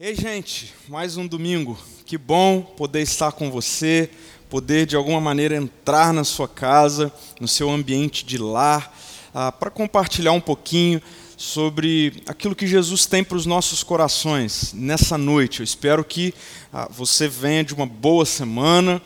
Ei, 0.00 0.14
gente, 0.14 0.72
mais 0.86 1.16
um 1.16 1.26
domingo. 1.26 1.76
Que 2.06 2.16
bom 2.16 2.62
poder 2.62 3.00
estar 3.00 3.32
com 3.32 3.50
você, 3.50 4.08
poder 4.48 4.86
de 4.86 4.94
alguma 4.94 5.20
maneira 5.20 5.56
entrar 5.56 6.12
na 6.12 6.22
sua 6.22 6.46
casa, 6.46 7.12
no 7.40 7.48
seu 7.48 7.68
ambiente 7.68 8.24
de 8.24 8.38
lar, 8.38 8.96
ah, 9.34 9.50
para 9.50 9.72
compartilhar 9.72 10.30
um 10.30 10.40
pouquinho 10.40 11.02
sobre 11.36 12.22
aquilo 12.28 12.54
que 12.54 12.64
Jesus 12.64 13.06
tem 13.06 13.24
para 13.24 13.36
os 13.36 13.44
nossos 13.44 13.82
corações 13.82 14.72
nessa 14.72 15.18
noite. 15.18 15.58
Eu 15.58 15.64
espero 15.64 16.04
que 16.04 16.32
ah, 16.72 16.86
você 16.88 17.26
venha 17.26 17.64
de 17.64 17.74
uma 17.74 17.84
boa 17.84 18.24
semana 18.24 19.02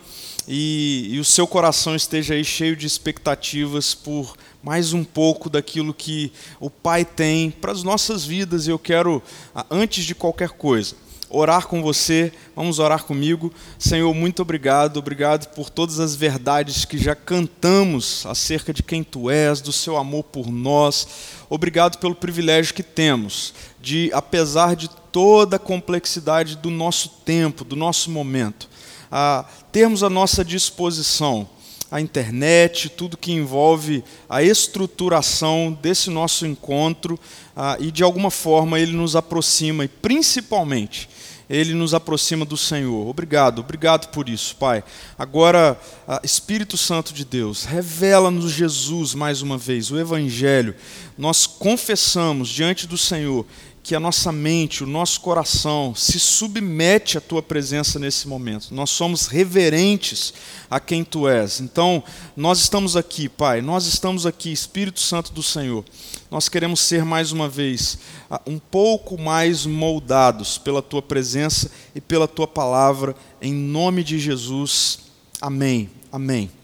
e, 0.47 1.07
e 1.09 1.19
o 1.19 1.25
seu 1.25 1.47
coração 1.47 1.95
esteja 1.95 2.35
aí 2.35 2.45
cheio 2.45 2.75
de 2.75 2.85
expectativas 2.85 3.95
por 3.95 4.35
mais 4.63 4.93
um 4.93 5.03
pouco 5.03 5.49
daquilo 5.49 5.93
que 5.93 6.31
o 6.57 6.69
Pai 6.69 7.03
tem 7.03 7.51
para 7.51 7.73
as 7.73 7.83
nossas 7.83 8.23
vidas. 8.23 8.65
E 8.65 8.69
eu 8.69 8.79
quero, 8.79 9.21
antes 9.69 10.05
de 10.05 10.15
qualquer 10.15 10.51
coisa, 10.51 10.95
orar 11.29 11.67
com 11.67 11.81
você. 11.81 12.31
Vamos 12.55 12.79
orar 12.79 13.03
comigo. 13.03 13.51
Senhor, 13.77 14.13
muito 14.13 14.41
obrigado. 14.41 14.97
Obrigado 14.97 15.53
por 15.53 15.69
todas 15.69 15.99
as 15.99 16.15
verdades 16.15 16.85
que 16.85 16.97
já 16.97 17.13
cantamos 17.13 18.25
acerca 18.25 18.71
de 18.71 18.81
quem 18.81 19.03
tu 19.03 19.29
és, 19.29 19.59
do 19.59 19.73
seu 19.73 19.97
amor 19.97 20.23
por 20.23 20.49
nós. 20.49 21.07
Obrigado 21.49 21.97
pelo 21.97 22.15
privilégio 22.15 22.73
que 22.73 22.83
temos 22.83 23.53
de, 23.81 24.09
apesar 24.13 24.77
de 24.77 24.89
toda 25.11 25.57
a 25.57 25.59
complexidade 25.59 26.55
do 26.55 26.69
nosso 26.69 27.09
tempo, 27.25 27.65
do 27.65 27.75
nosso 27.75 28.09
momento, 28.09 28.69
a 29.11 29.45
termos 29.73 30.03
à 30.03 30.09
nossa 30.09 30.45
disposição 30.45 31.49
a 31.93 32.01
internet, 32.01 32.89
tudo 32.89 33.15
que 33.15 33.31
envolve 33.31 34.03
a 34.27 34.41
estruturação 34.41 35.77
desse 35.79 36.09
nosso 36.09 36.43
encontro 36.43 37.19
ah, 37.55 37.77
e 37.79 37.91
de 37.91 38.01
alguma 38.01 38.31
forma 38.31 38.79
ele 38.79 38.93
nos 38.93 39.15
aproxima 39.15 39.85
e 39.85 39.87
principalmente 39.87 41.07
ele 41.47 41.75
nos 41.75 41.93
aproxima 41.93 42.45
do 42.45 42.57
Senhor. 42.57 43.07
Obrigado, 43.07 43.59
obrigado 43.59 44.07
por 44.07 44.27
isso, 44.27 44.55
Pai. 44.55 44.83
Agora, 45.19 45.79
ah, 46.07 46.19
Espírito 46.23 46.77
Santo 46.77 47.13
de 47.13 47.23
Deus, 47.23 47.63
revela-nos 47.63 48.51
Jesus 48.51 49.13
mais 49.13 49.43
uma 49.43 49.59
vez, 49.59 49.91
o 49.91 49.99
Evangelho. 49.99 50.73
Nós 51.15 51.45
confessamos 51.45 52.49
diante 52.49 52.87
do 52.87 52.97
Senhor 52.97 53.45
que 53.83 53.93
a 53.93 53.99
nossa 53.99 54.31
mente, 54.31 54.81
o 54.81 54.87
nosso 54.87 55.19
coração 55.19 55.93
se 55.93 56.17
submete 56.17 57.17
à 57.17 57.21
tua 57.21 57.43
presença 57.43 57.99
nesse 57.99 58.29
momento. 58.29 58.73
Nós 58.73 58.89
somos 58.89 59.27
reverentes 59.27 60.33
a 60.71 60.79
quem 60.79 61.03
tu 61.03 61.27
és. 61.27 61.59
Então, 61.59 62.01
nós 62.35 62.59
estamos 62.59 62.95
aqui, 62.95 63.27
Pai, 63.27 63.61
nós 63.61 63.85
estamos 63.85 64.25
aqui, 64.25 64.53
Espírito 64.53 65.01
Santo 65.01 65.33
do 65.33 65.43
Senhor. 65.43 65.83
Nós 66.31 66.47
queremos 66.47 66.79
ser 66.79 67.03
mais 67.03 67.33
uma 67.33 67.49
vez 67.49 67.99
ah, 68.31 68.41
um 68.47 68.57
pouco 68.57 69.19
mais 69.19 69.65
moldados 69.65 70.57
pela 70.57 70.81
tua 70.81 71.01
presença 71.01 71.69
e 71.93 71.99
pela 71.99 72.27
tua 72.27 72.47
palavra, 72.47 73.13
em 73.41 73.53
nome 73.53 74.01
de 74.01 74.17
Jesus. 74.17 74.99
Amém. 75.41 75.89
Amém. 76.09 76.62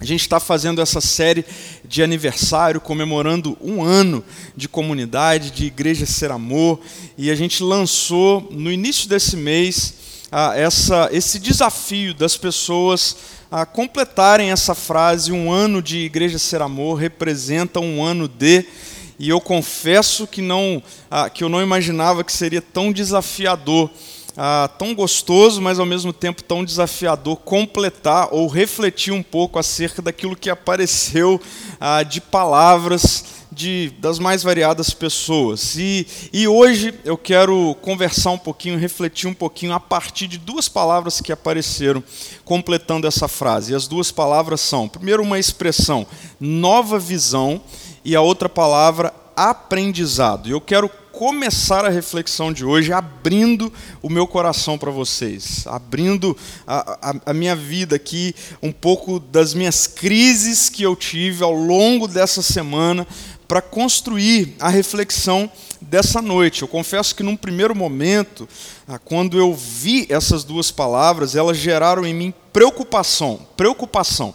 A 0.00 0.04
gente 0.04 0.20
está 0.20 0.38
fazendo 0.38 0.80
essa 0.80 1.00
série 1.00 1.44
de 1.84 2.04
aniversário, 2.04 2.80
comemorando 2.80 3.58
um 3.60 3.82
ano 3.82 4.24
de 4.56 4.68
comunidade, 4.68 5.50
de 5.50 5.66
Igreja 5.66 6.06
Ser 6.06 6.30
Amor, 6.30 6.78
e 7.16 7.32
a 7.32 7.34
gente 7.34 7.64
lançou 7.64 8.46
no 8.52 8.70
início 8.70 9.08
desse 9.08 9.36
mês 9.36 9.94
ah, 10.30 10.52
essa, 10.56 11.08
esse 11.10 11.40
desafio 11.40 12.14
das 12.14 12.36
pessoas 12.36 13.16
a 13.50 13.66
completarem 13.66 14.52
essa 14.52 14.72
frase: 14.72 15.32
um 15.32 15.50
ano 15.50 15.82
de 15.82 15.98
Igreja 15.98 16.38
Ser 16.38 16.62
Amor 16.62 16.94
representa 16.94 17.80
um 17.80 18.04
ano 18.04 18.28
de. 18.28 18.64
E 19.18 19.28
eu 19.28 19.40
confesso 19.40 20.28
que, 20.28 20.40
não, 20.40 20.80
ah, 21.10 21.28
que 21.28 21.42
eu 21.42 21.48
não 21.48 21.60
imaginava 21.60 22.22
que 22.22 22.32
seria 22.32 22.62
tão 22.62 22.92
desafiador 22.92 23.90
ah, 24.40 24.70
tão 24.78 24.94
gostoso, 24.94 25.60
mas 25.60 25.80
ao 25.80 25.84
mesmo 25.84 26.12
tempo 26.12 26.44
tão 26.44 26.64
desafiador 26.64 27.36
completar 27.38 28.28
ou 28.30 28.46
refletir 28.46 29.12
um 29.12 29.22
pouco 29.22 29.58
acerca 29.58 30.00
daquilo 30.00 30.36
que 30.36 30.48
apareceu 30.48 31.40
ah, 31.80 32.04
de 32.04 32.20
palavras 32.20 33.24
de, 33.50 33.92
das 33.98 34.20
mais 34.20 34.44
variadas 34.44 34.90
pessoas. 34.90 35.74
E, 35.76 36.06
e 36.32 36.46
hoje 36.46 36.94
eu 37.04 37.18
quero 37.18 37.76
conversar 37.82 38.30
um 38.30 38.38
pouquinho, 38.38 38.78
refletir 38.78 39.28
um 39.28 39.34
pouquinho 39.34 39.72
a 39.72 39.80
partir 39.80 40.28
de 40.28 40.38
duas 40.38 40.68
palavras 40.68 41.20
que 41.20 41.32
apareceram 41.32 42.02
completando 42.44 43.08
essa 43.08 43.26
frase. 43.26 43.72
E 43.72 43.74
as 43.74 43.88
duas 43.88 44.12
palavras 44.12 44.60
são, 44.60 44.88
primeiro, 44.88 45.24
uma 45.24 45.40
expressão, 45.40 46.06
nova 46.38 46.96
visão, 46.96 47.60
e 48.04 48.14
a 48.14 48.20
outra 48.20 48.48
palavra, 48.48 49.12
aprendizado. 49.36 50.48
E 50.48 50.52
eu 50.52 50.60
quero 50.60 50.88
começar 51.18 51.84
a 51.84 51.88
reflexão 51.88 52.52
de 52.52 52.64
hoje 52.64 52.92
abrindo 52.92 53.72
o 54.00 54.08
meu 54.08 54.24
coração 54.24 54.78
para 54.78 54.92
vocês, 54.92 55.66
abrindo 55.66 56.36
a, 56.64 57.10
a, 57.10 57.14
a, 57.26 57.34
minha 57.34 57.56
vida 57.56 57.96
aqui, 57.96 58.32
um 58.62 58.70
pouco 58.70 59.18
das 59.18 59.52
minhas 59.52 59.88
crises 59.88 60.68
que 60.68 60.84
eu 60.84 60.94
tive 60.94 61.42
ao 61.42 61.52
longo 61.52 62.06
dessa 62.06 62.40
semana, 62.40 63.04
para 63.48 63.60
construir 63.60 64.54
a 64.60 64.68
reflexão 64.68 65.50
dessa 65.80 66.22
noite. 66.22 66.62
Eu 66.62 66.68
confesso 66.68 67.12
que 67.16 67.24
num 67.24 67.36
primeiro 67.36 67.74
momento, 67.74 68.48
ah, 68.86 68.96
quando 68.96 69.40
eu 69.40 69.52
vi 69.52 70.06
essas 70.08 70.44
duas 70.44 70.70
palavras, 70.70 71.34
elas 71.34 71.56
geraram 71.56 72.06
em 72.06 72.14
mim 72.14 72.32
preocupação, 72.52 73.44
preocupação. 73.56 74.32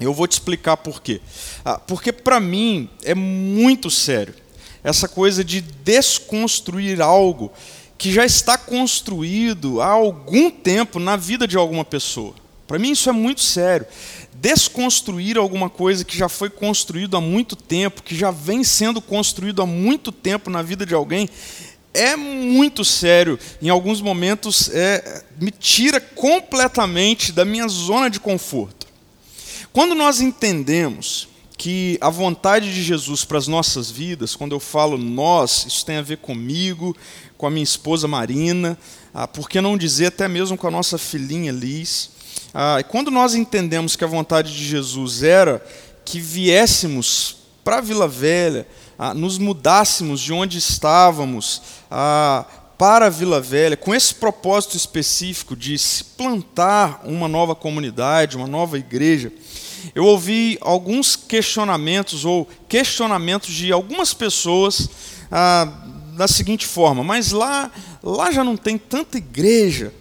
Eu 0.00 0.12
vou 0.12 0.26
te 0.26 0.32
explicar 0.32 0.78
por 0.78 1.00
quê. 1.00 1.20
Ah, 1.64 1.78
porque 1.78 2.10
para 2.10 2.40
mim 2.40 2.90
é 3.04 3.14
muito 3.14 3.88
sério 3.88 4.41
essa 4.82 5.08
coisa 5.08 5.44
de 5.44 5.60
desconstruir 5.60 7.00
algo 7.00 7.52
que 7.96 8.10
já 8.10 8.24
está 8.24 8.58
construído 8.58 9.80
há 9.80 9.86
algum 9.86 10.50
tempo 10.50 10.98
na 10.98 11.16
vida 11.16 11.46
de 11.46 11.56
alguma 11.56 11.84
pessoa. 11.84 12.34
Para 12.66 12.78
mim 12.78 12.90
isso 12.90 13.08
é 13.08 13.12
muito 13.12 13.40
sério. 13.40 13.86
Desconstruir 14.34 15.38
alguma 15.38 15.70
coisa 15.70 16.04
que 16.04 16.16
já 16.16 16.28
foi 16.28 16.50
construído 16.50 17.16
há 17.16 17.20
muito 17.20 17.54
tempo, 17.54 18.02
que 18.02 18.16
já 18.16 18.30
vem 18.30 18.64
sendo 18.64 19.00
construído 19.00 19.62
há 19.62 19.66
muito 19.66 20.10
tempo 20.10 20.50
na 20.50 20.62
vida 20.62 20.84
de 20.84 20.94
alguém, 20.94 21.28
é 21.94 22.16
muito 22.16 22.84
sério. 22.84 23.38
Em 23.60 23.68
alguns 23.68 24.00
momentos 24.00 24.68
é, 24.72 25.22
me 25.40 25.50
tira 25.50 26.00
completamente 26.00 27.30
da 27.30 27.44
minha 27.44 27.68
zona 27.68 28.08
de 28.10 28.18
conforto. 28.18 28.86
Quando 29.72 29.94
nós 29.94 30.20
entendemos 30.20 31.28
que 31.62 31.96
a 32.00 32.10
vontade 32.10 32.74
de 32.74 32.82
Jesus 32.82 33.24
para 33.24 33.38
as 33.38 33.46
nossas 33.46 33.88
vidas, 33.88 34.34
quando 34.34 34.50
eu 34.50 34.58
falo 34.58 34.98
nós, 34.98 35.64
isso 35.64 35.86
tem 35.86 35.96
a 35.96 36.02
ver 36.02 36.16
comigo, 36.16 36.96
com 37.38 37.46
a 37.46 37.50
minha 37.52 37.62
esposa 37.62 38.08
Marina, 38.08 38.76
ah, 39.14 39.28
por 39.28 39.48
que 39.48 39.60
não 39.60 39.78
dizer 39.78 40.06
até 40.06 40.26
mesmo 40.26 40.58
com 40.58 40.66
a 40.66 40.72
nossa 40.72 40.98
filhinha 40.98 41.52
Liz. 41.52 42.10
Ah, 42.52 42.78
e 42.80 42.82
quando 42.82 43.12
nós 43.12 43.36
entendemos 43.36 43.94
que 43.94 44.02
a 44.02 44.08
vontade 44.08 44.52
de 44.52 44.64
Jesus 44.64 45.22
era 45.22 45.64
que 46.04 46.18
viéssemos 46.18 47.36
para 47.62 47.80
Vila 47.80 48.08
Velha, 48.08 48.66
ah, 48.98 49.14
nos 49.14 49.38
mudássemos 49.38 50.20
de 50.20 50.32
onde 50.32 50.58
estávamos 50.58 51.62
ah, 51.88 52.44
para 52.76 53.08
Vila 53.08 53.40
Velha, 53.40 53.76
com 53.76 53.94
esse 53.94 54.12
propósito 54.12 54.76
específico 54.76 55.54
de 55.54 55.78
se 55.78 56.02
plantar 56.02 57.02
uma 57.04 57.28
nova 57.28 57.54
comunidade, 57.54 58.36
uma 58.36 58.48
nova 58.48 58.76
igreja, 58.76 59.30
eu 59.94 60.04
ouvi 60.04 60.58
alguns 60.60 61.16
questionamentos 61.16 62.24
ou 62.24 62.48
questionamentos 62.68 63.52
de 63.52 63.72
algumas 63.72 64.14
pessoas 64.14 64.88
ah, 65.30 65.68
da 66.16 66.28
seguinte 66.28 66.66
forma: 66.66 67.02
mas 67.02 67.32
lá, 67.32 67.70
lá 68.02 68.30
já 68.30 68.44
não 68.44 68.56
tem 68.56 68.78
tanta 68.78 69.18
igreja, 69.18 69.92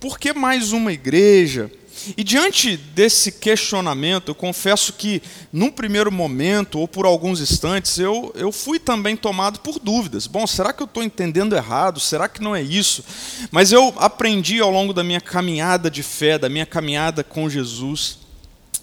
por 0.00 0.18
que 0.18 0.32
mais 0.32 0.72
uma 0.72 0.92
igreja? 0.92 1.70
E 2.16 2.22
diante 2.22 2.76
desse 2.76 3.32
questionamento, 3.32 4.28
eu 4.28 4.34
confesso 4.34 4.92
que, 4.92 5.22
num 5.52 5.70
primeiro 5.70 6.10
momento, 6.12 6.78
ou 6.78 6.86
por 6.86 7.04
alguns 7.04 7.40
instantes, 7.40 7.98
eu, 7.98 8.32
eu 8.36 8.52
fui 8.52 8.78
também 8.78 9.16
tomado 9.16 9.60
por 9.60 9.78
dúvidas. 9.78 10.26
Bom, 10.26 10.46
será 10.46 10.72
que 10.72 10.82
eu 10.82 10.86
estou 10.86 11.02
entendendo 11.02 11.56
errado? 11.56 11.98
Será 12.00 12.28
que 12.28 12.40
não 12.40 12.54
é 12.54 12.62
isso? 12.62 13.04
Mas 13.50 13.72
eu 13.72 13.92
aprendi 13.96 14.60
ao 14.60 14.70
longo 14.70 14.92
da 14.92 15.02
minha 15.02 15.20
caminhada 15.20 15.90
de 15.90 16.02
fé, 16.02 16.38
da 16.38 16.48
minha 16.48 16.66
caminhada 16.66 17.24
com 17.24 17.50
Jesus, 17.50 18.18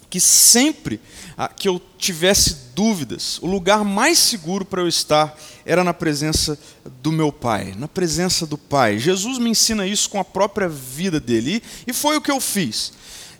que 0.08 0.20
sempre 0.20 1.00
ah, 1.36 1.48
que 1.48 1.68
eu 1.68 1.80
tivesse 1.98 2.66
dúvidas, 2.74 3.38
o 3.42 3.46
lugar 3.46 3.84
mais 3.84 4.18
seguro 4.18 4.64
para 4.64 4.82
eu 4.82 4.88
estar 4.88 5.36
era 5.64 5.82
na 5.82 5.92
presença 5.92 6.58
do 7.02 7.10
meu 7.10 7.32
Pai, 7.32 7.74
na 7.76 7.88
presença 7.88 8.46
do 8.46 8.56
Pai. 8.56 8.98
Jesus 8.98 9.38
me 9.38 9.50
ensina 9.50 9.86
isso 9.86 10.08
com 10.08 10.20
a 10.20 10.24
própria 10.24 10.68
vida 10.68 11.18
dele, 11.18 11.62
e 11.86 11.92
foi 11.92 12.16
o 12.16 12.20
que 12.20 12.30
eu 12.30 12.40
fiz. 12.40 12.92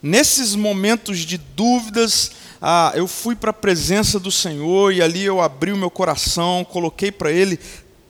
Nesses 0.02 0.54
momentos 0.54 1.20
de 1.20 1.38
dúvidas, 1.38 2.32
ah, 2.60 2.92
eu 2.94 3.06
fui 3.06 3.34
para 3.34 3.50
a 3.50 3.54
presença 3.54 4.19
do 4.19 4.30
Senhor 4.30 4.92
e 4.92 5.02
ali 5.02 5.24
eu 5.24 5.40
abri 5.40 5.72
o 5.72 5.76
meu 5.76 5.90
coração, 5.90 6.64
coloquei 6.64 7.10
para 7.10 7.30
Ele 7.30 7.58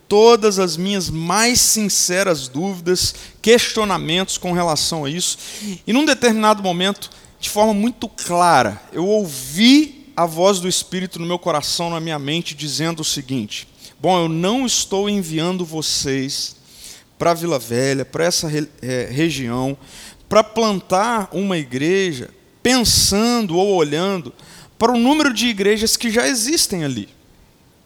todas 0.09 0.59
as 0.59 0.77
minhas 0.77 1.11
mais 1.11 1.61
sinceras 1.61 2.49
dúvidas, 2.49 3.15
questionamentos 3.43 4.39
com 4.39 4.53
relação 4.53 5.05
a 5.05 5.11
isso. 5.11 5.39
E 5.87 5.93
num 5.93 6.05
determinado 6.05 6.63
momento, 6.63 7.11
de 7.47 7.51
forma 7.51 7.73
muito 7.73 8.09
clara. 8.09 8.83
Eu 8.93 9.07
ouvi 9.07 10.11
a 10.17 10.27
voz 10.27 10.59
do 10.59 10.69
Espírito 10.69 11.21
no 11.21 11.27
meu 11.27 11.39
coração, 11.39 11.91
na 11.91 12.01
minha 12.01 12.19
mente, 12.19 12.57
dizendo 12.57 13.01
o 13.01 13.05
seguinte: 13.05 13.69
Bom, 14.01 14.19
eu 14.19 14.29
não 14.29 14.67
estou 14.67 15.09
enviando 15.09 15.65
vocês 15.65 16.57
para 17.17 17.35
Vila 17.35 17.59
Velha, 17.59 18.05
para 18.05 18.25
essa 18.25 18.51
é, 18.83 19.09
região, 19.11 19.79
para 20.29 20.43
plantar 20.43 21.29
uma 21.31 21.57
igreja 21.57 22.31
pensando 22.65 23.57
ou 23.57 23.77
olhando 23.77 24.35
para 24.77 24.91
o 24.91 24.99
número 24.99 25.33
de 25.33 25.47
igrejas 25.47 25.97
que 25.97 26.11
já 26.11 26.27
existem 26.27 26.83
ali. 26.83 27.09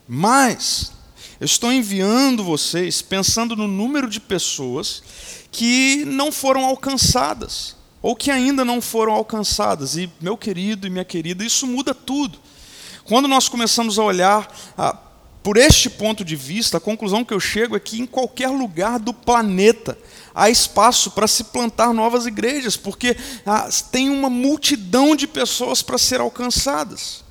Mas 0.09 0.91
eu 1.39 1.45
estou 1.45 1.71
enviando 1.71 2.43
vocês 2.43 3.03
pensando 3.03 3.55
no 3.55 3.69
número 3.69 4.09
de 4.09 4.21
pessoas 4.21 5.03
que 5.53 6.03
não 6.07 6.33
foram 6.33 6.65
alcançadas, 6.65 7.77
ou 8.02 8.17
que 8.17 8.31
ainda 8.31 8.64
não 8.64 8.81
foram 8.81 9.12
alcançadas. 9.12 9.97
E, 9.97 10.11
meu 10.20 10.37
querido 10.37 10.87
e 10.87 10.91
minha 10.91 11.05
querida, 11.05 11.44
isso 11.44 11.67
muda 11.67 11.94
tudo. 11.94 12.38
Quando 13.05 13.26
nós 13.29 13.49
começamos 13.49 13.99
a 13.99 14.05
olhar 14.05 14.55
ah, 14.76 14.97
por 15.43 15.56
este 15.56 15.88
ponto 15.88 16.25
de 16.25 16.37
vista, 16.37 16.76
a 16.76 16.81
conclusão 16.81 17.25
que 17.25 17.32
eu 17.32 17.41
chego 17.41 17.75
é 17.75 17.81
que 17.81 18.00
em 18.00 18.06
qualquer 18.06 18.49
lugar 18.49 18.99
do 18.99 19.12
planeta 19.12 19.99
há 20.35 20.50
espaço 20.50 21.11
para 21.11 21.26
se 21.26 21.44
plantar 21.44 21.93
novas 21.93 22.26
igrejas, 22.26 22.76
porque 22.76 23.17
ah, 23.44 23.69
tem 23.91 24.11
uma 24.11 24.31
multidão 24.31 25.17
de 25.17 25.26
pessoas 25.26 25.82
para 25.82 25.99
ser 25.99 26.20
alcançadas. 26.20 27.25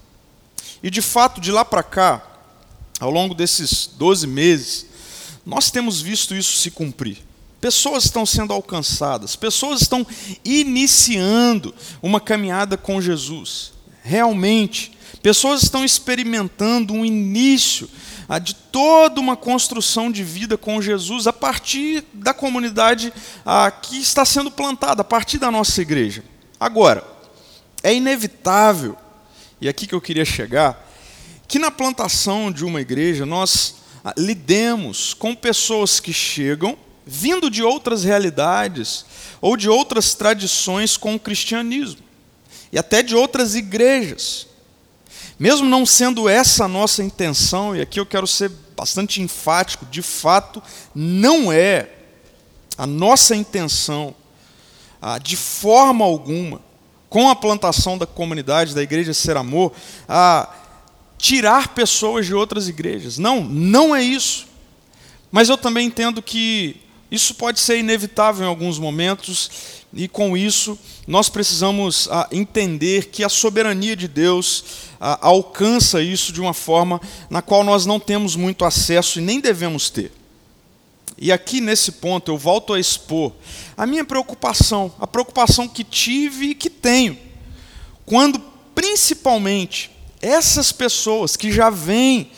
E 0.81 0.89
de 0.89 1.01
fato, 1.01 1.39
de 1.39 1.51
lá 1.51 1.63
para 1.63 1.83
cá, 1.83 2.23
ao 2.99 3.11
longo 3.11 3.33
desses 3.33 3.87
12 3.87 4.27
meses, 4.27 4.85
nós 5.45 5.71
temos 5.71 6.01
visto 6.01 6.35
isso 6.35 6.57
se 6.57 6.71
cumprir. 6.71 7.28
Pessoas 7.61 8.05
estão 8.05 8.25
sendo 8.25 8.53
alcançadas, 8.53 9.35
pessoas 9.35 9.81
estão 9.81 10.07
iniciando 10.45 11.75
uma 12.01 12.21
caminhada 12.21 12.77
com 12.77 13.01
Jesus. 13.01 13.73
Realmente, 14.01 14.93
pessoas 15.21 15.63
estão 15.63 15.83
experimentando 15.83 16.93
um 16.93 17.05
início 17.05 17.89
ah, 18.29 18.39
de 18.39 18.55
toda 18.55 19.19
uma 19.19 19.35
construção 19.35 20.09
de 20.09 20.23
vida 20.23 20.57
com 20.57 20.81
Jesus 20.81 21.27
a 21.27 21.33
partir 21.33 22.05
da 22.13 22.33
comunidade 22.33 23.11
ah, 23.45 23.69
que 23.69 23.97
está 23.97 24.23
sendo 24.23 24.49
plantada, 24.49 25.01
a 25.01 25.05
partir 25.05 25.37
da 25.37 25.51
nossa 25.51 25.81
igreja. 25.81 26.23
Agora, 26.57 27.03
é 27.83 27.93
inevitável, 27.93 28.95
e 29.59 29.67
é 29.67 29.69
aqui 29.69 29.85
que 29.85 29.95
eu 29.95 30.01
queria 30.01 30.25
chegar, 30.25 30.87
que 31.45 31.59
na 31.59 31.71
plantação 31.71 32.51
de 32.51 32.63
uma 32.63 32.79
igreja 32.79 33.25
nós 33.25 33.75
ah, 34.05 34.13
lidemos 34.17 35.13
com 35.13 35.35
pessoas 35.35 35.99
que 35.99 36.13
chegam 36.13 36.77
vindo 37.09 37.49
de 37.49 37.63
outras 37.63 38.03
realidades 38.03 39.03
ou 39.41 39.57
de 39.57 39.67
outras 39.67 40.13
tradições 40.13 40.95
com 40.95 41.15
o 41.15 41.19
cristianismo 41.19 42.03
e 42.71 42.77
até 42.77 43.01
de 43.01 43.15
outras 43.15 43.55
igrejas. 43.55 44.47
Mesmo 45.39 45.67
não 45.67 45.85
sendo 45.85 46.29
essa 46.29 46.65
a 46.65 46.67
nossa 46.67 47.03
intenção, 47.03 47.75
e 47.75 47.81
aqui 47.81 47.99
eu 47.99 48.05
quero 48.05 48.27
ser 48.27 48.51
bastante 48.77 49.21
enfático, 49.21 49.85
de 49.87 50.01
fato, 50.01 50.61
não 50.93 51.51
é 51.51 51.89
a 52.77 52.85
nossa 52.85 53.35
intenção, 53.35 54.13
ah, 55.01 55.17
de 55.17 55.35
forma 55.35 56.05
alguma, 56.05 56.61
com 57.09 57.27
a 57.27 57.35
plantação 57.35 57.97
da 57.97 58.05
comunidade, 58.05 58.75
da 58.75 58.83
Igreja 58.83 59.13
Ser 59.13 59.35
Amor, 59.35 59.73
a 60.07 60.47
tirar 61.17 61.69
pessoas 61.69 62.25
de 62.25 62.35
outras 62.35 62.67
igrejas. 62.67 63.17
Não, 63.17 63.43
não 63.43 63.95
é 63.95 64.03
isso. 64.03 64.47
Mas 65.31 65.49
eu 65.49 65.57
também 65.57 65.87
entendo 65.87 66.21
que 66.21 66.88
isso 67.11 67.33
pode 67.33 67.59
ser 67.59 67.77
inevitável 67.77 68.45
em 68.45 68.49
alguns 68.49 68.77
momentos, 68.77 69.49
e 69.93 70.07
com 70.07 70.37
isso 70.37 70.77
nós 71.07 71.27
precisamos 71.27 72.07
ah, 72.11 72.27
entender 72.31 73.07
que 73.07 73.23
a 73.23 73.29
soberania 73.29 73.95
de 73.95 74.07
Deus 74.07 74.63
ah, 74.99 75.17
alcança 75.21 76.01
isso 76.01 76.31
de 76.31 76.39
uma 76.39 76.53
forma 76.53 77.01
na 77.29 77.41
qual 77.41 77.63
nós 77.63 77.85
não 77.85 77.99
temos 77.99 78.35
muito 78.35 78.63
acesso 78.63 79.17
e 79.19 79.21
nem 79.21 79.39
devemos 79.39 79.89
ter. 79.89 80.11
E 81.17 81.31
aqui 81.31 81.59
nesse 81.59 81.93
ponto 81.93 82.31
eu 82.31 82.37
volto 82.37 82.73
a 82.73 82.79
expor 82.79 83.33
a 83.75 83.85
minha 83.85 84.05
preocupação, 84.05 84.93
a 84.99 85.07
preocupação 85.07 85.67
que 85.67 85.83
tive 85.83 86.51
e 86.51 86.55
que 86.55 86.69
tenho, 86.69 87.17
quando 88.05 88.39
principalmente 88.75 89.91
essas 90.21 90.71
pessoas 90.71 91.35
que 91.35 91.51
já 91.51 91.69
vêm 91.69 92.31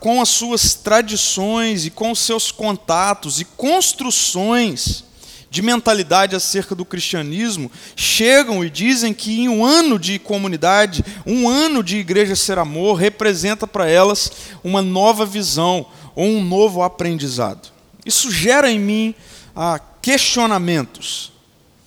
com 0.00 0.20
as 0.20 0.28
suas 0.28 0.74
tradições 0.74 1.86
e 1.86 1.90
com 1.90 2.10
os 2.10 2.18
seus 2.18 2.50
contatos 2.50 3.40
e 3.40 3.44
construções 3.44 5.04
de 5.52 5.60
mentalidade 5.60 6.34
acerca 6.34 6.74
do 6.74 6.82
cristianismo 6.82 7.70
chegam 7.94 8.64
e 8.64 8.70
dizem 8.70 9.12
que 9.12 9.40
em 9.40 9.48
um 9.50 9.62
ano 9.62 9.98
de 9.98 10.18
comunidade, 10.18 11.04
um 11.26 11.46
ano 11.46 11.82
de 11.82 11.98
igreja 11.98 12.34
ser 12.34 12.58
amor, 12.58 12.94
representa 12.94 13.66
para 13.66 13.86
elas 13.86 14.32
uma 14.64 14.80
nova 14.80 15.26
visão 15.26 15.84
ou 16.14 16.24
um 16.26 16.42
novo 16.42 16.82
aprendizado. 16.82 17.70
Isso 18.04 18.30
gera 18.30 18.70
em 18.70 18.78
mim 18.78 19.14
ah, 19.54 19.78
questionamentos. 20.00 21.32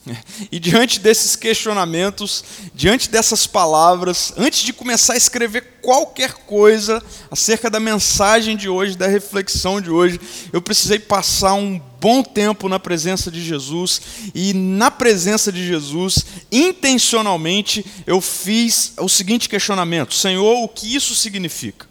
E 0.51 0.59
diante 0.59 0.99
desses 0.99 1.35
questionamentos, 1.35 2.43
diante 2.73 3.09
dessas 3.09 3.47
palavras, 3.47 4.33
antes 4.37 4.61
de 4.61 4.73
começar 4.73 5.13
a 5.13 5.17
escrever 5.17 5.79
qualquer 5.81 6.33
coisa 6.33 7.03
acerca 7.29 7.69
da 7.69 7.79
mensagem 7.79 8.55
de 8.55 8.69
hoje, 8.69 8.97
da 8.97 9.07
reflexão 9.07 9.81
de 9.81 9.89
hoje, 9.89 10.19
eu 10.51 10.61
precisei 10.61 10.99
passar 10.99 11.53
um 11.53 11.79
bom 11.99 12.23
tempo 12.23 12.69
na 12.69 12.79
presença 12.79 13.31
de 13.31 13.43
Jesus 13.43 14.01
e 14.33 14.53
na 14.53 14.91
presença 14.91 15.51
de 15.51 15.65
Jesus, 15.65 16.25
intencionalmente, 16.51 17.85
eu 18.05 18.21
fiz 18.21 18.93
o 18.99 19.09
seguinte 19.09 19.49
questionamento: 19.49 20.13
Senhor, 20.13 20.63
o 20.63 20.67
que 20.67 20.95
isso 20.95 21.15
significa? 21.15 21.87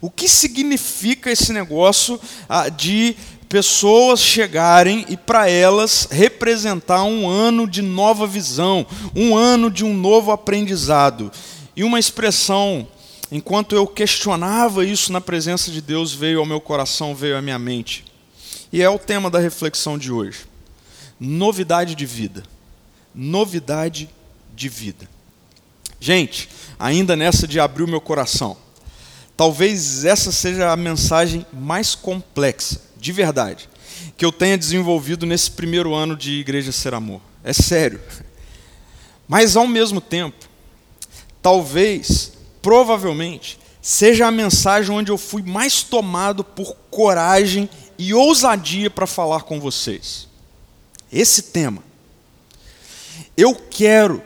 O 0.00 0.10
que 0.10 0.28
significa 0.28 1.30
esse 1.30 1.52
negócio 1.52 2.18
ah, 2.48 2.68
de 2.68 3.14
pessoas 3.52 4.18
chegarem 4.18 5.04
e 5.10 5.14
para 5.14 5.46
elas 5.46 6.08
representar 6.10 7.04
um 7.04 7.28
ano 7.28 7.68
de 7.68 7.82
nova 7.82 8.26
visão, 8.26 8.86
um 9.14 9.36
ano 9.36 9.70
de 9.70 9.84
um 9.84 9.92
novo 9.92 10.32
aprendizado. 10.32 11.30
E 11.76 11.84
uma 11.84 11.98
expressão, 11.98 12.88
enquanto 13.30 13.76
eu 13.76 13.86
questionava 13.86 14.86
isso 14.86 15.12
na 15.12 15.20
presença 15.20 15.70
de 15.70 15.82
Deus, 15.82 16.14
veio 16.14 16.40
ao 16.40 16.46
meu 16.46 16.62
coração, 16.62 17.14
veio 17.14 17.36
à 17.36 17.42
minha 17.42 17.58
mente. 17.58 18.06
E 18.72 18.80
é 18.80 18.88
o 18.88 18.98
tema 18.98 19.28
da 19.28 19.38
reflexão 19.38 19.98
de 19.98 20.10
hoje. 20.10 20.46
Novidade 21.20 21.94
de 21.94 22.06
vida. 22.06 22.44
Novidade 23.14 24.08
de 24.56 24.70
vida. 24.70 25.06
Gente, 26.00 26.48
ainda 26.78 27.14
nessa 27.14 27.46
de 27.46 27.60
abrir 27.60 27.82
o 27.82 27.88
meu 27.88 28.00
coração, 28.00 28.56
talvez 29.36 30.04
essa 30.04 30.30
seja 30.30 30.70
a 30.70 30.76
mensagem 30.76 31.46
mais 31.52 31.94
complexa 31.94 32.92
de 33.02 33.10
verdade, 33.10 33.68
que 34.16 34.24
eu 34.24 34.30
tenha 34.30 34.56
desenvolvido 34.56 35.26
nesse 35.26 35.50
primeiro 35.50 35.92
ano 35.92 36.16
de 36.16 36.34
Igreja 36.34 36.70
Ser 36.70 36.94
Amor. 36.94 37.20
É 37.42 37.52
sério. 37.52 38.00
Mas 39.26 39.56
ao 39.56 39.66
mesmo 39.66 40.00
tempo, 40.00 40.48
talvez, 41.42 42.32
provavelmente, 42.62 43.58
seja 43.80 44.28
a 44.28 44.30
mensagem 44.30 44.94
onde 44.94 45.10
eu 45.10 45.18
fui 45.18 45.42
mais 45.42 45.82
tomado 45.82 46.44
por 46.44 46.76
coragem 46.92 47.68
e 47.98 48.14
ousadia 48.14 48.88
para 48.88 49.06
falar 49.06 49.42
com 49.42 49.58
vocês. 49.58 50.28
Esse 51.12 51.42
tema. 51.42 51.82
Eu 53.36 53.52
quero 53.52 54.22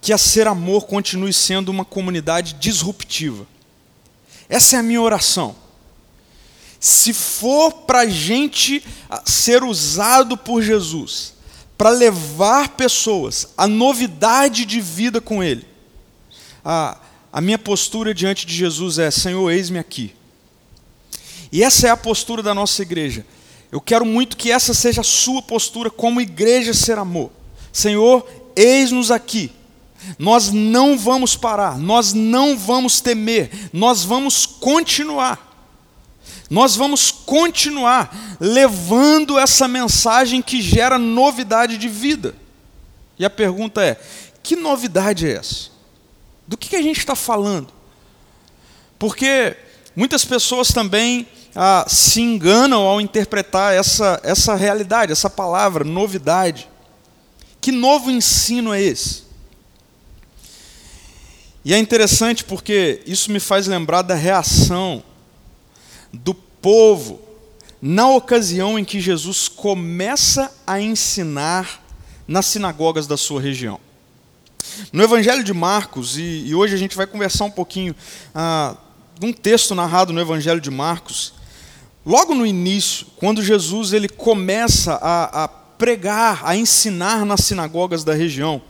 que 0.00 0.12
a 0.12 0.18
Ser 0.18 0.46
Amor 0.46 0.86
continue 0.86 1.32
sendo 1.32 1.70
uma 1.70 1.84
comunidade 1.84 2.52
disruptiva. 2.54 3.44
Essa 4.48 4.76
é 4.76 4.78
a 4.78 4.82
minha 4.82 5.00
oração 5.00 5.56
se 6.86 7.12
for 7.12 7.72
para 7.72 8.00
a 8.00 8.06
gente 8.06 8.82
ah, 9.08 9.22
ser 9.24 9.64
usado 9.64 10.36
por 10.36 10.62
Jesus, 10.62 11.34
para 11.76 11.90
levar 11.90 12.70
pessoas 12.70 13.48
à 13.56 13.66
novidade 13.66 14.64
de 14.64 14.80
vida 14.80 15.20
com 15.20 15.42
Ele, 15.42 15.66
a, 16.64 16.98
a 17.32 17.40
minha 17.40 17.58
postura 17.58 18.14
diante 18.14 18.46
de 18.46 18.54
Jesus 18.54 18.98
é: 18.98 19.10
Senhor, 19.10 19.50
eis-me 19.50 19.78
aqui. 19.78 20.14
E 21.50 21.62
essa 21.62 21.88
é 21.88 21.90
a 21.90 21.96
postura 21.96 22.42
da 22.42 22.54
nossa 22.54 22.82
igreja. 22.82 23.26
Eu 23.72 23.80
quero 23.80 24.04
muito 24.04 24.36
que 24.36 24.50
essa 24.50 24.72
seja 24.72 25.00
a 25.00 25.04
sua 25.04 25.42
postura 25.42 25.90
como 25.90 26.20
igreja 26.20 26.72
ser 26.72 26.98
amor. 26.98 27.30
Senhor, 27.72 28.26
eis-nos 28.54 29.10
aqui. 29.10 29.50
Nós 30.18 30.52
não 30.52 30.96
vamos 30.96 31.36
parar, 31.36 31.78
nós 31.78 32.12
não 32.12 32.56
vamos 32.56 33.00
temer, 33.00 33.50
nós 33.72 34.04
vamos 34.04 34.46
continuar 34.46 35.46
nós 36.48 36.76
vamos 36.76 37.10
continuar 37.10 38.36
levando 38.38 39.38
essa 39.38 39.66
mensagem 39.66 40.40
que 40.40 40.62
gera 40.62 40.98
novidade 40.98 41.76
de 41.76 41.88
vida. 41.88 42.34
E 43.18 43.24
a 43.24 43.30
pergunta 43.30 43.82
é: 43.82 44.00
que 44.42 44.54
novidade 44.54 45.26
é 45.26 45.32
essa? 45.32 45.70
Do 46.46 46.56
que, 46.56 46.76
a 46.76 46.82
gente 46.82 46.98
está 46.98 47.16
falando? 47.16 47.68
Porque 48.98 49.56
muitas 49.96 50.24
pessoas 50.24 50.68
também 50.68 51.26
ah, 51.54 51.84
se 51.88 52.20
enganam 52.20 52.82
ao 52.82 53.00
interpretar 53.00 53.74
essa, 53.74 54.20
essa 54.22 54.54
realidade, 54.54 55.10
essa 55.10 55.28
palavra, 55.28 55.84
novidade. 55.84 56.68
Que 57.60 57.72
novo 57.72 58.10
ensino 58.10 58.72
é 58.72 58.80
esse? 58.80 59.25
E 61.66 61.74
é 61.74 61.78
interessante 61.78 62.44
porque 62.44 63.02
isso 63.08 63.32
me 63.32 63.40
faz 63.40 63.66
lembrar 63.66 64.02
da 64.02 64.14
reação 64.14 65.02
do 66.12 66.32
povo 66.32 67.20
na 67.82 68.08
ocasião 68.08 68.78
em 68.78 68.84
que 68.84 69.00
Jesus 69.00 69.48
começa 69.48 70.54
a 70.64 70.80
ensinar 70.80 71.82
nas 72.28 72.46
sinagogas 72.46 73.08
da 73.08 73.16
sua 73.16 73.40
região. 73.40 73.80
No 74.92 75.02
Evangelho 75.02 75.42
de 75.42 75.52
Marcos, 75.52 76.16
e, 76.16 76.44
e 76.46 76.54
hoje 76.54 76.72
a 76.72 76.78
gente 76.78 76.96
vai 76.96 77.04
conversar 77.04 77.46
um 77.46 77.50
pouquinho 77.50 77.96
ah, 78.32 78.76
um 79.20 79.32
texto 79.32 79.74
narrado 79.74 80.12
no 80.12 80.20
Evangelho 80.20 80.60
de 80.60 80.70
Marcos, 80.70 81.34
logo 82.06 82.32
no 82.32 82.46
início, 82.46 83.08
quando 83.16 83.42
Jesus 83.42 83.92
ele 83.92 84.08
começa 84.08 85.00
a, 85.02 85.42
a 85.42 85.48
pregar, 85.48 86.42
a 86.44 86.56
ensinar 86.56 87.26
nas 87.26 87.40
sinagogas 87.40 88.04
da 88.04 88.14
região, 88.14 88.62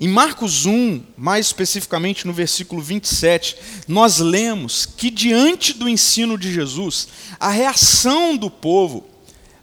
em 0.00 0.08
Marcos 0.08 0.66
1, 0.66 1.02
mais 1.16 1.46
especificamente 1.46 2.26
no 2.26 2.32
versículo 2.32 2.82
27, 2.82 3.56
nós 3.86 4.18
lemos 4.18 4.84
que 4.86 5.10
diante 5.10 5.72
do 5.72 5.88
ensino 5.88 6.36
de 6.36 6.52
Jesus, 6.52 7.08
a 7.38 7.50
reação 7.50 8.36
do 8.36 8.50
povo 8.50 9.04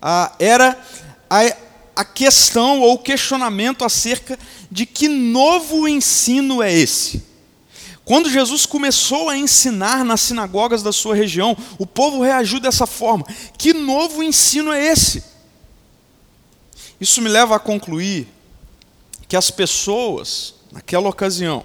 ah, 0.01 0.33
era 0.39 0.79
a, 1.29 1.55
a 1.95 2.05
questão 2.05 2.81
ou 2.81 2.97
questionamento 2.97 3.85
acerca 3.85 4.37
de 4.71 4.85
que 4.85 5.07
novo 5.07 5.87
ensino 5.87 6.61
é 6.61 6.73
esse. 6.73 7.23
Quando 8.05 8.29
Jesus 8.29 8.65
começou 8.65 9.29
a 9.29 9.37
ensinar 9.37 10.03
nas 10.03 10.21
sinagogas 10.21 10.83
da 10.83 10.91
sua 10.91 11.15
região, 11.15 11.55
o 11.77 11.85
povo 11.85 12.21
reagiu 12.21 12.59
dessa 12.59 12.85
forma: 12.85 13.25
que 13.57 13.73
novo 13.73 14.21
ensino 14.21 14.71
é 14.73 14.85
esse? 14.85 15.23
Isso 16.99 17.21
me 17.21 17.29
leva 17.29 17.55
a 17.55 17.59
concluir 17.59 18.27
que 19.27 19.35
as 19.35 19.49
pessoas, 19.49 20.55
naquela 20.71 21.09
ocasião, 21.09 21.63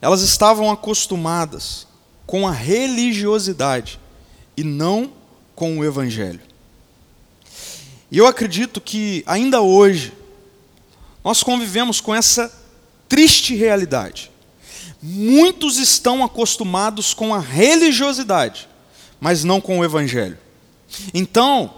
elas 0.00 0.20
estavam 0.20 0.70
acostumadas 0.70 1.86
com 2.26 2.46
a 2.46 2.52
religiosidade 2.52 3.98
e 4.56 4.64
não 4.64 5.12
com 5.54 5.78
o 5.78 5.84
Evangelho. 5.84 6.40
E 8.10 8.18
eu 8.18 8.26
acredito 8.26 8.80
que 8.80 9.24
ainda 9.26 9.60
hoje 9.60 10.12
nós 11.24 11.42
convivemos 11.42 12.00
com 12.00 12.14
essa 12.14 12.52
triste 13.08 13.54
realidade. 13.54 14.30
Muitos 15.02 15.78
estão 15.78 16.24
acostumados 16.24 17.12
com 17.12 17.34
a 17.34 17.40
religiosidade, 17.40 18.68
mas 19.20 19.44
não 19.44 19.60
com 19.60 19.78
o 19.78 19.84
Evangelho. 19.84 20.38
Então, 21.12 21.72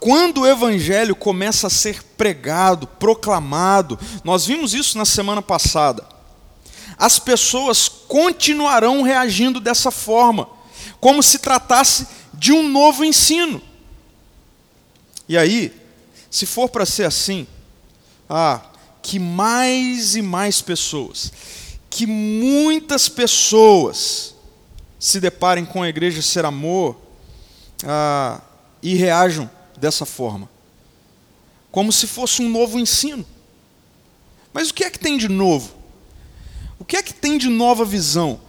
quando 0.00 0.40
o 0.40 0.46
Evangelho 0.46 1.14
começa 1.14 1.66
a 1.66 1.70
ser 1.70 2.02
pregado, 2.16 2.86
proclamado, 2.86 3.98
nós 4.24 4.46
vimos 4.46 4.72
isso 4.72 4.96
na 4.96 5.04
semana 5.04 5.42
passada, 5.42 6.04
as 6.96 7.18
pessoas 7.18 7.88
continuarão 7.88 9.02
reagindo 9.02 9.60
dessa 9.60 9.90
forma, 9.90 10.48
como 10.98 11.22
se 11.22 11.38
tratasse 11.38 12.06
de 12.32 12.52
um 12.52 12.66
novo 12.68 13.04
ensino. 13.04 13.60
E 15.28 15.36
aí, 15.36 15.72
se 16.30 16.46
for 16.46 16.68
para 16.68 16.86
ser 16.86 17.04
assim, 17.04 17.46
ah, 18.28 18.62
que 19.02 19.18
mais 19.18 20.16
e 20.16 20.22
mais 20.22 20.62
pessoas, 20.62 21.32
que 21.90 22.06
muitas 22.06 23.08
pessoas 23.08 24.34
se 24.98 25.20
deparem 25.20 25.64
com 25.64 25.82
a 25.82 25.88
igreja 25.88 26.22
ser 26.22 26.44
amor 26.44 26.96
ah, 27.84 28.40
e 28.82 28.94
reajam 28.94 29.48
dessa 29.80 30.04
forma, 30.04 30.48
como 31.72 31.92
se 31.92 32.06
fosse 32.06 32.42
um 32.42 32.48
novo 32.48 32.78
ensino. 32.78 33.24
Mas 34.52 34.70
o 34.70 34.74
que 34.74 34.84
é 34.84 34.90
que 34.90 34.98
tem 34.98 35.16
de 35.16 35.28
novo? 35.28 35.72
O 36.78 36.84
que 36.84 36.96
é 36.96 37.02
que 37.02 37.14
tem 37.14 37.38
de 37.38 37.48
nova 37.48 37.84
visão? 37.84 38.40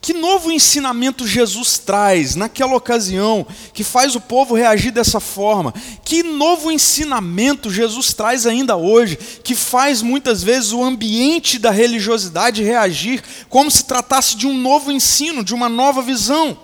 Que 0.00 0.14
novo 0.14 0.50
ensinamento 0.50 1.26
Jesus 1.26 1.76
traz 1.76 2.34
naquela 2.34 2.74
ocasião 2.74 3.46
que 3.74 3.84
faz 3.84 4.16
o 4.16 4.20
povo 4.20 4.54
reagir 4.54 4.90
dessa 4.90 5.20
forma? 5.20 5.74
Que 6.02 6.22
novo 6.22 6.70
ensinamento 6.70 7.70
Jesus 7.70 8.14
traz 8.14 8.46
ainda 8.46 8.76
hoje 8.76 9.18
que 9.44 9.54
faz 9.54 10.00
muitas 10.00 10.42
vezes 10.42 10.72
o 10.72 10.82
ambiente 10.82 11.58
da 11.58 11.70
religiosidade 11.70 12.62
reagir 12.62 13.22
como 13.50 13.70
se 13.70 13.84
tratasse 13.84 14.36
de 14.36 14.46
um 14.46 14.56
novo 14.56 14.90
ensino, 14.90 15.44
de 15.44 15.54
uma 15.54 15.68
nova 15.68 16.00
visão? 16.00 16.58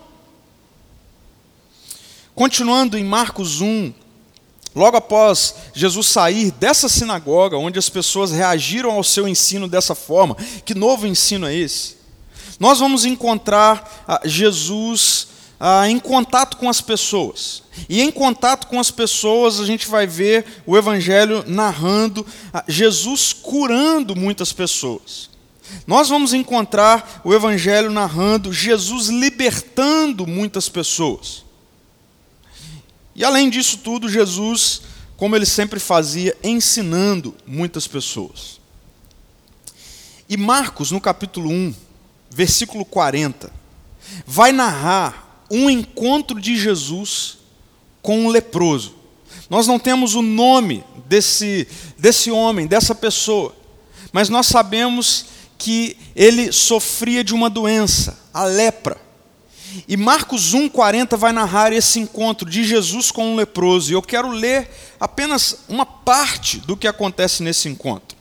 Continuando 2.34 2.96
em 2.96 3.04
Marcos 3.04 3.60
1, 3.60 3.92
logo 4.76 4.96
após 4.96 5.54
Jesus 5.74 6.06
sair 6.06 6.52
dessa 6.52 6.88
sinagoga, 6.88 7.56
onde 7.56 7.78
as 7.78 7.88
pessoas 7.88 8.30
reagiram 8.30 8.92
ao 8.92 9.02
seu 9.02 9.26
ensino 9.26 9.66
dessa 9.66 9.94
forma, 9.94 10.36
que 10.64 10.74
novo 10.74 11.06
ensino 11.06 11.46
é 11.46 11.54
esse? 11.54 11.96
nós 12.58 12.78
vamos 12.78 13.04
encontrar 13.04 14.04
ah, 14.06 14.20
Jesus 14.24 15.28
ah, 15.58 15.88
em 15.88 15.98
contato 15.98 16.56
com 16.56 16.68
as 16.68 16.80
pessoas. 16.80 17.62
E 17.88 18.00
em 18.00 18.10
contato 18.10 18.66
com 18.66 18.80
as 18.80 18.90
pessoas, 18.90 19.60
a 19.60 19.66
gente 19.66 19.86
vai 19.86 20.06
ver 20.06 20.44
o 20.66 20.76
Evangelho 20.76 21.44
narrando 21.46 22.26
ah, 22.52 22.64
Jesus 22.66 23.32
curando 23.32 24.16
muitas 24.16 24.52
pessoas. 24.52 25.30
Nós 25.86 26.08
vamos 26.08 26.32
encontrar 26.32 27.20
o 27.24 27.34
Evangelho 27.34 27.90
narrando 27.90 28.52
Jesus 28.52 29.08
libertando 29.08 30.26
muitas 30.26 30.68
pessoas. 30.68 31.44
E 33.16 33.24
além 33.24 33.48
disso 33.48 33.78
tudo, 33.78 34.10
Jesus, 34.10 34.82
como 35.16 35.34
ele 35.34 35.46
sempre 35.46 35.80
fazia, 35.80 36.36
ensinando 36.44 37.34
muitas 37.46 37.88
pessoas. 37.88 38.60
E 40.28 40.36
Marcos, 40.36 40.90
no 40.90 41.00
capítulo 41.00 41.48
1, 41.50 41.74
versículo 42.30 42.84
40, 42.84 43.50
vai 44.26 44.52
narrar 44.52 45.46
um 45.50 45.70
encontro 45.70 46.38
de 46.38 46.58
Jesus 46.58 47.38
com 48.02 48.26
um 48.26 48.28
leproso. 48.28 48.94
Nós 49.48 49.66
não 49.66 49.78
temos 49.78 50.14
o 50.14 50.20
nome 50.20 50.84
desse, 51.06 51.66
desse 51.96 52.30
homem, 52.30 52.66
dessa 52.66 52.94
pessoa, 52.94 53.56
mas 54.12 54.28
nós 54.28 54.46
sabemos 54.46 55.26
que 55.56 55.96
ele 56.14 56.52
sofria 56.52 57.24
de 57.24 57.32
uma 57.32 57.48
doença, 57.48 58.18
a 58.34 58.44
lepra. 58.44 59.05
E 59.88 59.96
Marcos 59.96 60.54
1,40 60.54 61.16
vai 61.16 61.32
narrar 61.32 61.72
esse 61.72 61.98
encontro 61.98 62.48
de 62.48 62.64
Jesus 62.64 63.10
com 63.10 63.32
um 63.32 63.36
leproso. 63.36 63.90
E 63.90 63.94
eu 63.94 64.02
quero 64.02 64.30
ler 64.30 64.68
apenas 65.00 65.58
uma 65.68 65.84
parte 65.84 66.58
do 66.58 66.76
que 66.76 66.86
acontece 66.86 67.42
nesse 67.42 67.68
encontro. 67.68 68.16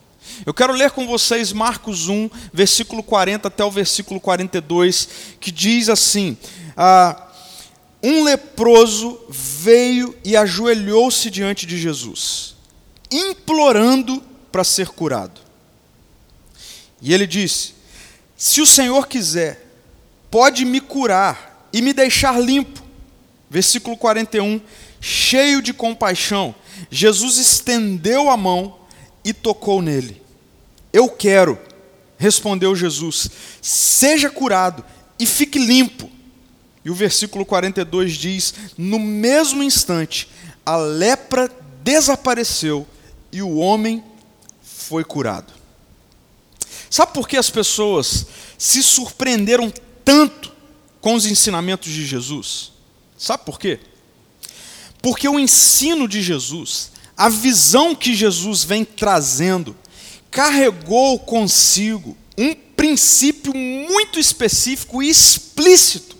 Eu 0.45 0.53
quero 0.53 0.73
ler 0.73 0.91
com 0.91 1.07
vocês 1.07 1.53
Marcos 1.53 2.07
1, 2.07 2.29
versículo 2.51 3.03
40 3.03 3.47
até 3.47 3.63
o 3.63 3.71
versículo 3.71 4.19
42, 4.19 5.07
que 5.39 5.51
diz 5.51 5.87
assim: 5.87 6.37
ah, 6.75 7.27
Um 8.03 8.23
leproso 8.23 9.19
veio 9.29 10.15
e 10.23 10.35
ajoelhou-se 10.35 11.29
diante 11.29 11.65
de 11.65 11.77
Jesus, 11.77 12.55
implorando 13.11 14.21
para 14.51 14.63
ser 14.63 14.89
curado. 14.89 15.39
E 17.01 17.13
ele 17.13 17.27
disse: 17.27 17.73
Se 18.35 18.61
o 18.61 18.65
Senhor 18.65 19.07
quiser, 19.07 19.64
pode 20.35 20.65
me 20.65 20.81
curar 20.81 21.69
e 21.71 21.81
me 21.81 21.93
deixar 21.93 22.37
limpo. 22.41 22.83
Versículo 23.49 23.95
41, 23.95 24.59
cheio 24.99 25.61
de 25.61 25.71
compaixão, 25.71 26.53
Jesus 26.91 27.37
estendeu 27.37 28.29
a 28.29 28.35
mão 28.35 28.81
e 29.23 29.31
tocou 29.31 29.81
nele. 29.81 30.21
Eu 30.91 31.07
quero, 31.07 31.57
respondeu 32.17 32.75
Jesus, 32.75 33.29
seja 33.61 34.29
curado 34.29 34.83
e 35.17 35.25
fique 35.25 35.57
limpo. 35.57 36.11
E 36.83 36.89
o 36.89 36.93
versículo 36.93 37.45
42 37.45 38.11
diz: 38.15 38.53
No 38.77 38.99
mesmo 38.99 39.63
instante, 39.63 40.27
a 40.65 40.75
lepra 40.75 41.49
desapareceu 41.81 42.85
e 43.31 43.41
o 43.41 43.55
homem 43.55 44.03
foi 44.61 45.05
curado. 45.05 45.53
Sabe 46.89 47.13
por 47.13 47.25
que 47.25 47.37
as 47.37 47.49
pessoas 47.49 48.27
se 48.57 48.83
surpreenderam 48.83 49.71
tanto 50.05 50.53
com 51.01 51.15
os 51.15 51.25
ensinamentos 51.25 51.91
de 51.91 52.05
Jesus? 52.05 52.71
Sabe 53.17 53.43
por 53.43 53.59
quê? 53.59 53.79
Porque 55.01 55.27
o 55.27 55.39
ensino 55.39 56.07
de 56.07 56.21
Jesus, 56.21 56.91
a 57.17 57.27
visão 57.27 57.93
que 57.95 58.13
Jesus 58.13 58.63
vem 58.63 58.85
trazendo, 58.85 59.75
carregou 60.31 61.19
consigo 61.19 62.15
um 62.37 62.53
princípio 62.53 63.53
muito 63.55 64.19
específico 64.19 65.01
e 65.01 65.09
explícito, 65.09 66.15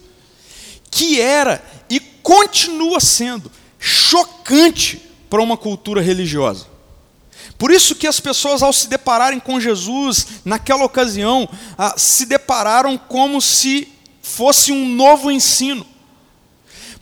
que 0.90 1.20
era 1.20 1.64
e 1.90 2.00
continua 2.00 3.00
sendo 3.00 3.52
chocante 3.80 5.02
para 5.30 5.42
uma 5.42 5.58
cultura 5.58 6.02
religiosa. 6.02 6.75
Por 7.58 7.72
isso 7.72 7.96
que 7.96 8.08
as 8.08 8.20
pessoas, 8.20 8.62
ao 8.62 8.74
se 8.74 8.88
depararem 8.90 9.40
com 9.40 9.60
Jesus, 9.60 10.28
naquela 10.44 10.84
ocasião, 10.84 11.48
ah, 11.78 11.94
se 11.98 12.26
depararam 12.26 12.98
como 12.98 13.42
se 13.42 13.88
fosse 14.22 14.72
um 14.72 14.90
novo 14.90 15.32
ensino. 15.32 15.86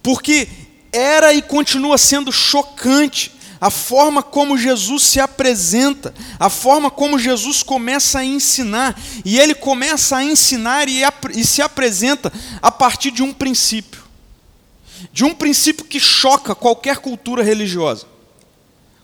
Porque 0.04 0.48
era 0.92 1.34
e 1.34 1.42
continua 1.42 1.98
sendo 1.98 2.32
chocante 2.32 3.32
a 3.60 3.70
forma 3.70 4.22
como 4.22 4.58
Jesus 4.58 5.04
se 5.04 5.22
apresenta, 5.22 6.14
a 6.38 6.50
forma 6.50 6.92
como 6.92 7.18
Jesus 7.18 7.64
começa 7.64 8.20
a 8.20 8.26
ensinar, 8.26 9.00
e 9.24 9.40
ele 9.40 9.56
começa 9.56 10.18
a 10.18 10.24
ensinar 10.24 10.90
e, 10.90 11.02
e 11.34 11.46
se 11.46 11.62
apresenta 11.62 12.32
a 12.62 12.70
partir 12.70 13.10
de 13.10 13.24
um 13.24 13.34
princípio. 13.34 14.04
de 15.12 15.24
um 15.24 15.34
princípio 15.34 15.86
que 15.86 16.00
choca 16.00 16.54
qualquer 16.54 16.98
cultura 16.98 17.42
religiosa. 17.42 18.13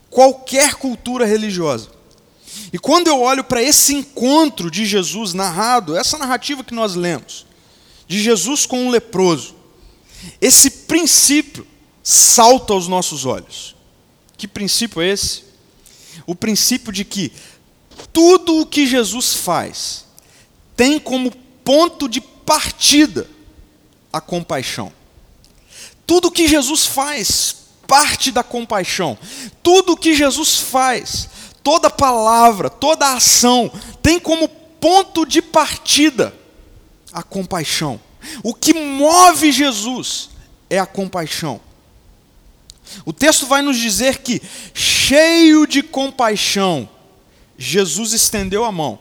Qualquer 0.09 0.75
cultura 0.75 1.25
religiosa. 1.25 1.89
E 2.71 2.77
quando 2.79 3.07
eu 3.07 3.21
olho 3.21 3.43
para 3.43 3.61
esse 3.61 3.93
encontro 3.93 4.69
de 4.69 4.85
Jesus 4.85 5.33
narrado, 5.33 5.95
essa 5.95 6.17
narrativa 6.17 6.63
que 6.63 6.73
nós 6.73 6.95
lemos, 6.95 7.45
de 8.07 8.21
Jesus 8.21 8.65
com 8.65 8.85
um 8.85 8.89
leproso, 8.89 9.55
esse 10.41 10.69
princípio 10.69 11.65
salta 12.03 12.73
aos 12.73 12.87
nossos 12.87 13.25
olhos. 13.25 13.75
Que 14.37 14.47
princípio 14.47 15.01
é 15.01 15.09
esse? 15.09 15.43
O 16.25 16.35
princípio 16.35 16.91
de 16.91 17.05
que 17.05 17.31
tudo 18.11 18.59
o 18.59 18.65
que 18.65 18.85
Jesus 18.85 19.33
faz 19.33 20.05
tem 20.75 20.99
como 20.99 21.31
ponto 21.63 22.07
de 22.07 22.21
partida 22.21 23.29
a 24.11 24.19
compaixão. 24.19 24.91
Tudo 26.05 26.29
o 26.29 26.31
que 26.31 26.47
Jesus 26.47 26.85
faz 26.85 27.55
parte 27.89 28.31
da 28.31 28.43
compaixão. 28.43 29.17
Tudo 29.63 29.93
o 29.93 29.97
que 29.97 30.13
Jesus 30.13 30.59
faz, 30.59 31.27
toda 31.63 31.89
palavra, 31.89 32.69
toda 32.69 33.13
ação, 33.13 33.71
tem 34.01 34.19
como 34.19 34.47
ponto 34.47 35.25
de 35.25 35.41
partida 35.41 36.31
a 37.11 37.23
compaixão. 37.23 37.99
O 38.43 38.53
que 38.53 38.73
move 38.73 39.51
Jesus 39.51 40.29
é 40.69 40.77
a 40.77 40.85
compaixão. 40.85 41.59
O 43.03 43.11
texto 43.11 43.47
vai 43.47 43.63
nos 43.63 43.77
dizer 43.77 44.19
que, 44.19 44.41
cheio 44.73 45.65
de 45.65 45.81
compaixão, 45.81 46.87
Jesus 47.57 48.13
estendeu 48.13 48.65
a 48.65 48.71
mão 48.71 48.99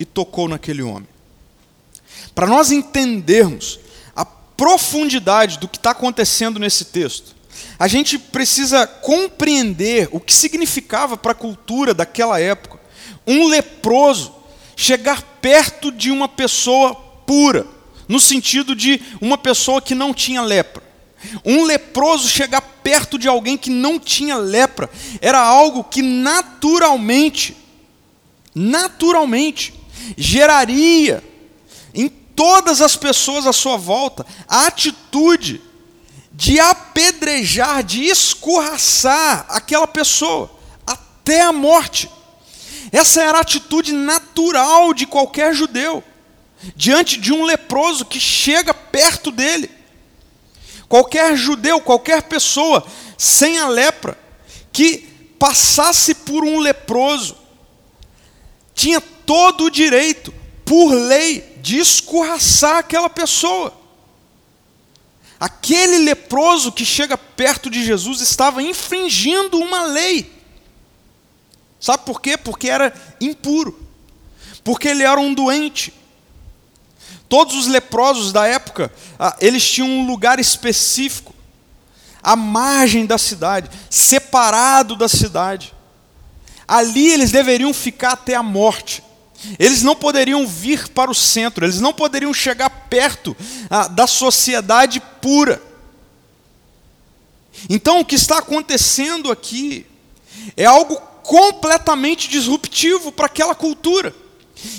e 0.00 0.04
tocou 0.04 0.48
naquele 0.48 0.82
homem. 0.82 1.08
Para 2.34 2.46
nós 2.46 2.70
entendermos 2.70 3.78
a 4.16 4.24
profundidade 4.24 5.58
do 5.58 5.68
que 5.68 5.76
está 5.76 5.90
acontecendo 5.90 6.58
nesse 6.58 6.86
texto, 6.86 7.34
a 7.78 7.88
gente 7.88 8.18
precisa 8.18 8.86
compreender 8.86 10.08
o 10.12 10.20
que 10.20 10.32
significava 10.32 11.16
para 11.16 11.32
a 11.32 11.34
cultura 11.34 11.92
daquela 11.92 12.40
época 12.40 12.84
um 13.26 13.46
leproso 13.46 14.34
chegar 14.76 15.22
perto 15.40 15.90
de 15.90 16.10
uma 16.10 16.28
pessoa 16.28 16.94
pura, 16.94 17.66
no 18.08 18.20
sentido 18.20 18.74
de 18.74 19.00
uma 19.20 19.38
pessoa 19.38 19.80
que 19.80 19.94
não 19.94 20.12
tinha 20.12 20.42
lepra. 20.42 20.82
Um 21.44 21.64
leproso 21.64 22.28
chegar 22.28 22.60
perto 22.60 23.18
de 23.18 23.26
alguém 23.26 23.56
que 23.56 23.70
não 23.70 23.98
tinha 23.98 24.36
lepra 24.36 24.90
era 25.22 25.40
algo 25.40 25.82
que 25.82 26.02
naturalmente, 26.02 27.56
naturalmente, 28.54 29.72
geraria 30.18 31.24
em 31.94 32.08
todas 32.08 32.82
as 32.82 32.94
pessoas 32.94 33.46
à 33.46 33.52
sua 33.54 33.78
volta 33.78 34.26
a 34.46 34.66
atitude 34.66 35.62
de 36.36 36.58
apedrejar, 36.58 37.84
de 37.84 38.04
escorraçar 38.06 39.46
aquela 39.48 39.86
pessoa 39.86 40.50
até 40.84 41.42
a 41.42 41.52
morte. 41.52 42.10
Essa 42.90 43.22
era 43.22 43.38
a 43.38 43.42
atitude 43.42 43.92
natural 43.92 44.92
de 44.92 45.06
qualquer 45.06 45.54
judeu, 45.54 46.02
diante 46.74 47.18
de 47.18 47.32
um 47.32 47.44
leproso 47.44 48.04
que 48.04 48.18
chega 48.18 48.74
perto 48.74 49.30
dele. 49.30 49.70
Qualquer 50.88 51.36
judeu, 51.36 51.80
qualquer 51.80 52.24
pessoa 52.24 52.84
sem 53.16 53.58
a 53.58 53.68
lepra, 53.68 54.18
que 54.72 54.98
passasse 55.38 56.14
por 56.16 56.44
um 56.44 56.58
leproso, 56.58 57.36
tinha 58.74 59.00
todo 59.00 59.64
o 59.64 59.70
direito, 59.70 60.34
por 60.64 60.92
lei, 60.92 61.54
de 61.62 61.78
escorraçar 61.78 62.78
aquela 62.78 63.08
pessoa. 63.08 63.83
Aquele 65.38 65.98
leproso 65.98 66.72
que 66.72 66.84
chega 66.84 67.18
perto 67.18 67.68
de 67.68 67.84
Jesus 67.84 68.20
estava 68.20 68.62
infringindo 68.62 69.58
uma 69.58 69.82
lei. 69.82 70.32
Sabe 71.80 72.04
por 72.04 72.20
quê? 72.20 72.36
Porque 72.36 72.68
era 72.68 72.94
impuro. 73.20 73.78
Porque 74.62 74.88
ele 74.88 75.02
era 75.02 75.20
um 75.20 75.34
doente. 75.34 75.92
Todos 77.28 77.54
os 77.56 77.66
leprosos 77.66 78.32
da 78.32 78.46
época, 78.46 78.92
ah, 79.18 79.36
eles 79.40 79.68
tinham 79.68 79.88
um 79.88 80.06
lugar 80.06 80.38
específico, 80.38 81.34
à 82.22 82.36
margem 82.36 83.04
da 83.04 83.18
cidade, 83.18 83.68
separado 83.90 84.96
da 84.96 85.08
cidade. 85.08 85.74
Ali 86.66 87.08
eles 87.08 87.30
deveriam 87.30 87.74
ficar 87.74 88.12
até 88.12 88.34
a 88.34 88.42
morte. 88.42 89.02
Eles 89.58 89.82
não 89.82 89.94
poderiam 89.94 90.46
vir 90.46 90.88
para 90.88 91.10
o 91.10 91.14
centro, 91.14 91.64
eles 91.64 91.80
não 91.80 91.92
poderiam 91.92 92.32
chegar 92.32 92.70
perto 92.70 93.36
ah, 93.68 93.88
da 93.88 94.06
sociedade 94.06 95.00
pura. 95.20 95.60
Então, 97.68 98.00
o 98.00 98.04
que 98.04 98.14
está 98.14 98.38
acontecendo 98.38 99.30
aqui 99.30 99.86
é 100.56 100.64
algo 100.64 100.96
completamente 101.22 102.28
disruptivo 102.28 103.10
para 103.10 103.26
aquela 103.26 103.54
cultura. 103.54 104.14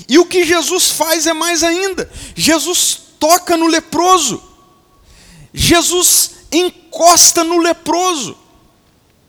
E 0.07 0.17
o 0.17 0.25
que 0.25 0.45
Jesus 0.45 0.91
faz 0.91 1.27
é 1.27 1.33
mais 1.33 1.63
ainda: 1.63 2.09
Jesus 2.35 2.99
toca 3.19 3.57
no 3.57 3.67
leproso, 3.67 4.41
Jesus 5.53 6.31
encosta 6.51 7.43
no 7.43 7.59
leproso. 7.59 8.37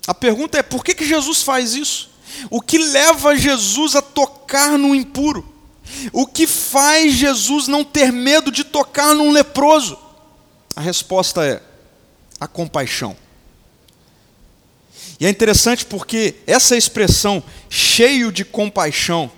A 0.07 0.15
pergunta 0.15 0.59
é: 0.59 0.63
por 0.63 0.85
que, 0.85 0.95
que 0.95 1.07
Jesus 1.07 1.43
faz 1.43 1.75
isso? 1.75 2.11
O 2.51 2.61
que 2.61 2.79
leva 2.79 3.37
Jesus 3.37 3.97
a 3.97 4.03
tocar 4.03 4.79
no 4.79 4.95
impuro? 4.95 5.55
O 6.13 6.27
que 6.27 6.47
faz 6.47 7.15
Jesus 7.15 7.69
não 7.69 7.85
ter 7.85 8.13
medo 8.13 8.51
de 8.51 8.65
tocar 8.65 9.15
num 9.15 9.31
leproso? 9.31 9.99
A 10.75 10.81
resposta 10.81 11.45
é 11.45 11.63
a 12.41 12.47
compaixão. 12.47 13.17
E 15.19 15.27
é 15.27 15.31
interessante 15.31 15.87
porque 15.87 16.37
essa 16.47 16.77
expressão, 16.77 17.43
cheio 17.71 18.31
de 18.31 18.45
compaixão, 18.45 19.31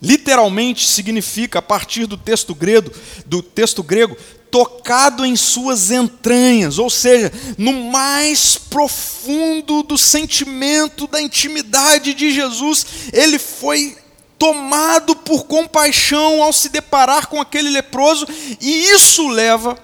literalmente 0.00 0.86
significa, 0.86 1.58
a 1.58 1.62
partir 1.62 2.06
do 2.06 2.16
texto 2.16 2.54
grego, 2.54 2.90
do 3.26 3.42
texto 3.42 3.82
grego, 3.82 4.16
tocado 4.50 5.24
em 5.24 5.34
suas 5.34 5.90
entranhas, 5.90 6.78
ou 6.78 6.88
seja, 6.88 7.32
no 7.58 7.90
mais 7.90 8.56
profundo 8.56 9.82
do 9.82 9.98
sentimento 9.98 11.08
da 11.08 11.20
intimidade 11.20 12.14
de 12.14 12.30
Jesus, 12.30 12.86
ele 13.12 13.38
foi 13.38 13.96
tomado 14.38 15.16
por 15.16 15.46
compaixão 15.46 16.42
ao 16.42 16.52
se 16.52 16.68
deparar 16.68 17.26
com 17.26 17.40
aquele 17.40 17.68
leproso, 17.68 18.26
e 18.60 18.90
isso 18.90 19.26
leva 19.28 19.76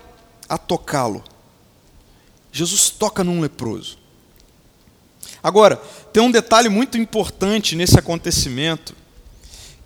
a 0.48 0.56
tocá-lo. 0.56 1.24
Jesus 2.52 2.90
toca 2.90 3.24
num 3.24 3.40
leproso. 3.40 3.98
Agora, 5.42 5.76
tem 6.12 6.22
um 6.22 6.30
detalhe 6.30 6.68
muito 6.68 6.98
importante 6.98 7.74
nesse 7.74 7.98
acontecimento, 7.98 8.94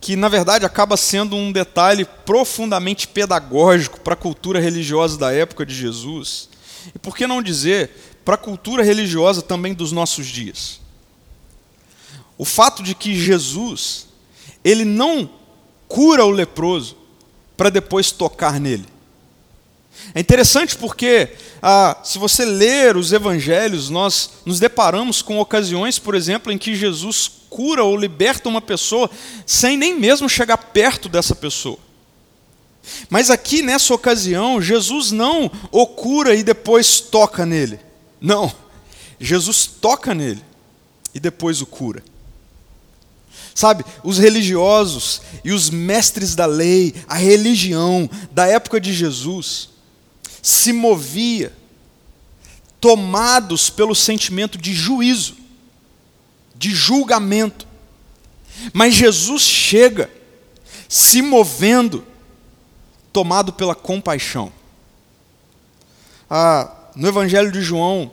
que 0.04 0.16
na 0.16 0.28
verdade 0.28 0.66
acaba 0.66 0.98
sendo 0.98 1.34
um 1.34 1.50
detalhe 1.50 2.04
profundamente 2.04 3.08
pedagógico 3.08 3.98
para 4.00 4.12
a 4.12 4.16
cultura 4.16 4.60
religiosa 4.60 5.16
da 5.16 5.32
época 5.32 5.64
de 5.64 5.74
Jesus, 5.74 6.50
e 6.94 6.98
por 6.98 7.16
que 7.16 7.26
não 7.26 7.40
dizer 7.40 7.90
para 8.22 8.34
a 8.34 8.38
cultura 8.38 8.84
religiosa 8.84 9.40
também 9.40 9.72
dos 9.72 9.92
nossos 9.92 10.26
dias. 10.26 10.78
O 12.36 12.44
fato 12.44 12.82
de 12.82 12.94
que 12.94 13.18
Jesus, 13.18 14.06
ele 14.62 14.84
não 14.84 15.30
cura 15.88 16.26
o 16.26 16.30
leproso 16.30 16.98
para 17.56 17.70
depois 17.70 18.10
tocar 18.10 18.60
nele. 18.60 18.84
É 20.14 20.20
interessante 20.20 20.76
porque, 20.76 21.30
ah, 21.62 21.96
se 22.04 22.18
você 22.18 22.44
ler 22.44 22.94
os 22.94 23.10
evangelhos, 23.10 23.88
nós 23.88 24.32
nos 24.44 24.60
deparamos 24.60 25.22
com 25.22 25.38
ocasiões, 25.40 25.98
por 25.98 26.14
exemplo, 26.14 26.52
em 26.52 26.58
que 26.58 26.76
Jesus 26.76 27.26
cura 27.54 27.84
ou 27.84 27.96
liberta 27.96 28.48
uma 28.48 28.60
pessoa 28.60 29.08
sem 29.46 29.76
nem 29.76 29.96
mesmo 29.96 30.28
chegar 30.28 30.56
perto 30.56 31.08
dessa 31.08 31.36
pessoa. 31.36 31.78
Mas 33.08 33.30
aqui 33.30 33.62
nessa 33.62 33.94
ocasião, 33.94 34.60
Jesus 34.60 35.12
não 35.12 35.48
o 35.70 35.86
cura 35.86 36.34
e 36.34 36.42
depois 36.42 36.98
toca 36.98 37.46
nele. 37.46 37.78
Não. 38.20 38.52
Jesus 39.20 39.66
toca 39.66 40.12
nele 40.12 40.42
e 41.14 41.20
depois 41.20 41.62
o 41.62 41.66
cura. 41.66 42.02
Sabe, 43.54 43.84
os 44.02 44.18
religiosos 44.18 45.22
e 45.44 45.52
os 45.52 45.70
mestres 45.70 46.34
da 46.34 46.46
lei, 46.46 46.92
a 47.06 47.14
religião 47.14 48.10
da 48.32 48.48
época 48.48 48.80
de 48.80 48.92
Jesus, 48.92 49.68
se 50.42 50.72
movia 50.72 51.52
tomados 52.80 53.70
pelo 53.70 53.94
sentimento 53.94 54.58
de 54.58 54.74
juízo 54.74 55.43
de 56.54 56.70
julgamento. 56.70 57.66
Mas 58.72 58.94
Jesus 58.94 59.42
chega 59.42 60.10
se 60.88 61.20
movendo, 61.20 62.04
tomado 63.12 63.52
pela 63.52 63.74
compaixão. 63.74 64.52
Ah, 66.30 66.72
no 66.94 67.08
Evangelho 67.08 67.50
de 67.50 67.60
João, 67.60 68.12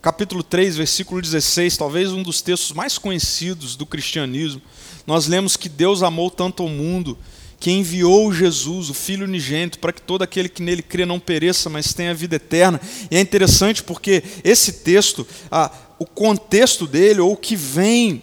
capítulo 0.00 0.42
3, 0.42 0.76
versículo 0.76 1.20
16, 1.20 1.76
talvez 1.76 2.12
um 2.12 2.22
dos 2.22 2.40
textos 2.42 2.72
mais 2.72 2.98
conhecidos 2.98 3.76
do 3.76 3.86
cristianismo, 3.86 4.60
nós 5.06 5.26
lemos 5.26 5.56
que 5.56 5.68
Deus 5.68 6.02
amou 6.02 6.30
tanto 6.30 6.64
o 6.64 6.68
mundo 6.68 7.16
que 7.58 7.70
enviou 7.70 8.30
Jesus, 8.30 8.90
o 8.90 8.94
Filho 8.94 9.24
unigênito, 9.24 9.78
para 9.78 9.92
que 9.92 10.02
todo 10.02 10.20
aquele 10.20 10.50
que 10.50 10.62
nele 10.62 10.82
crê 10.82 11.06
não 11.06 11.18
pereça, 11.18 11.70
mas 11.70 11.94
tenha 11.94 12.12
vida 12.12 12.36
eterna. 12.36 12.78
E 13.10 13.16
é 13.16 13.20
interessante 13.20 13.82
porque 13.82 14.22
esse 14.44 14.70
texto, 14.70 15.26
ah, 15.50 15.70
o 15.98 16.06
contexto 16.06 16.86
dele, 16.86 17.20
ou 17.20 17.32
o 17.32 17.36
que 17.36 17.56
vem 17.56 18.22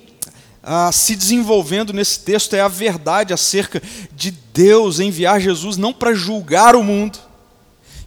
ah, 0.64 0.92
se 0.92 1.16
desenvolvendo 1.16 1.94
nesse 1.94 2.20
texto, 2.20 2.56
é 2.56 2.62
a 2.62 2.68
verdade 2.68 3.34
acerca 3.34 3.82
de 4.14 4.32
Deus 4.32 5.00
enviar 5.00 5.40
Jesus 5.40 5.78
não 5.78 5.94
para 5.94 6.14
julgar 6.14 6.76
o 6.76 6.84
mundo. 6.84 7.20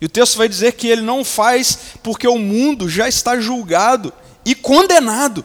E 0.01 0.07
o 0.07 0.09
texto 0.09 0.37
vai 0.37 0.49
dizer 0.49 0.73
que 0.73 0.87
ele 0.87 1.03
não 1.03 1.25
faz 1.25 1.79
porque 2.03 2.29
o 2.29 2.39
mundo 2.39 2.89
já 2.89 3.09
está 3.09 3.41
julgado 3.41 4.13
e 4.45 4.55
condenado. 4.55 5.45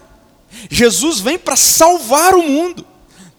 Jesus 0.70 1.20
vem 1.20 1.38
para 1.38 1.56
salvar 1.56 2.36
o 2.36 2.44
mundo 2.44 2.86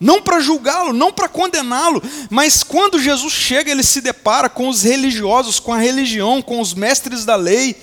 não 0.01 0.23
para 0.23 0.41
julgá-lo, 0.41 0.95
não 0.95 1.13
para 1.13 1.29
condená-lo, 1.29 2.03
mas 2.31 2.63
quando 2.63 2.99
Jesus 2.99 3.35
chega, 3.35 3.71
ele 3.71 3.83
se 3.83 4.01
depara 4.01 4.49
com 4.49 4.67
os 4.67 4.83
religiosos, 4.83 5.61
com 5.61 5.75
a 5.75 5.79
religião, 5.79 6.41
com 6.41 6.59
os 6.59 6.73
mestres 6.73 7.27
da 7.27 7.37
lei. 7.37 7.77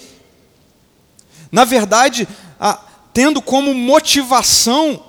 Na 1.58 1.65
verdade, 1.65 2.28
a, 2.60 2.76
tendo 3.12 3.41
como 3.41 3.74
motivação 3.74 5.04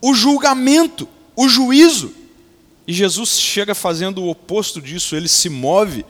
o 0.00 0.14
julgamento, 0.14 1.06
o 1.36 1.46
juízo. 1.46 2.14
E 2.86 2.94
Jesus 2.94 3.38
chega 3.38 3.74
fazendo 3.74 4.22
o 4.22 4.30
oposto 4.30 4.80
disso, 4.80 5.14
ele 5.14 5.28
se 5.28 5.50
move 5.50 6.02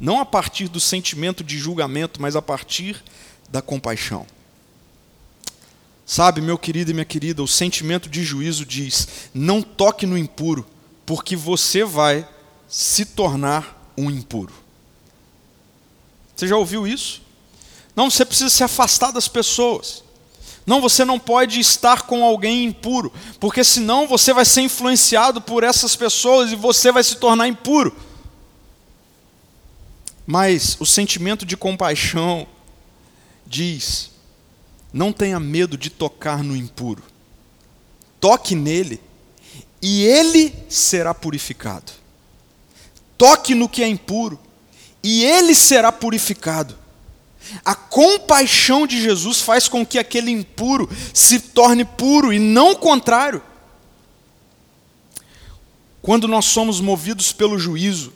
não 0.00 0.18
a 0.18 0.24
partir 0.24 0.66
do 0.66 0.80
sentimento 0.80 1.44
de 1.44 1.58
julgamento, 1.58 2.22
mas 2.22 2.34
a 2.34 2.40
partir 2.40 3.04
da 3.50 3.60
compaixão. 3.60 4.26
Sabe, 6.06 6.40
meu 6.40 6.56
querido 6.56 6.90
e 6.90 6.94
minha 6.94 7.04
querida, 7.04 7.42
o 7.42 7.46
sentimento 7.46 8.08
de 8.08 8.24
juízo 8.24 8.64
diz: 8.64 9.28
não 9.34 9.60
toque 9.60 10.06
no 10.06 10.16
impuro, 10.16 10.66
porque 11.04 11.36
você 11.36 11.84
vai 11.84 12.26
se 12.66 13.04
tornar 13.04 13.92
um 13.94 14.10
impuro. 14.10 14.54
Você 16.34 16.48
já 16.48 16.56
ouviu 16.56 16.86
isso? 16.86 17.21
Não, 17.94 18.10
você 18.10 18.24
precisa 18.24 18.50
se 18.50 18.64
afastar 18.64 19.10
das 19.10 19.28
pessoas. 19.28 20.02
Não, 20.64 20.80
você 20.80 21.04
não 21.04 21.18
pode 21.18 21.58
estar 21.58 22.02
com 22.02 22.24
alguém 22.24 22.64
impuro, 22.64 23.12
porque 23.40 23.64
senão 23.64 24.06
você 24.06 24.32
vai 24.32 24.44
ser 24.44 24.62
influenciado 24.62 25.40
por 25.40 25.64
essas 25.64 25.96
pessoas 25.96 26.52
e 26.52 26.56
você 26.56 26.92
vai 26.92 27.02
se 27.02 27.16
tornar 27.16 27.48
impuro. 27.48 27.94
Mas 30.26 30.76
o 30.78 30.86
sentimento 30.86 31.44
de 31.44 31.56
compaixão 31.56 32.46
diz: 33.44 34.10
não 34.92 35.12
tenha 35.12 35.40
medo 35.40 35.76
de 35.76 35.90
tocar 35.90 36.44
no 36.44 36.56
impuro. 36.56 37.02
Toque 38.20 38.54
nele 38.54 39.00
e 39.80 40.04
ele 40.04 40.54
será 40.68 41.12
purificado. 41.12 41.90
Toque 43.18 43.54
no 43.54 43.68
que 43.68 43.82
é 43.82 43.88
impuro 43.88 44.38
e 45.02 45.24
ele 45.24 45.54
será 45.56 45.90
purificado. 45.90 46.81
A 47.64 47.74
compaixão 47.74 48.86
de 48.86 49.00
Jesus 49.00 49.40
faz 49.40 49.68
com 49.68 49.84
que 49.84 49.98
aquele 49.98 50.30
impuro 50.30 50.88
se 51.12 51.38
torne 51.38 51.84
puro 51.84 52.32
e 52.32 52.38
não 52.38 52.72
o 52.72 52.76
contrário. 52.76 53.42
Quando 56.00 56.26
nós 56.26 56.46
somos 56.46 56.80
movidos 56.80 57.32
pelo 57.32 57.58
juízo, 57.58 58.12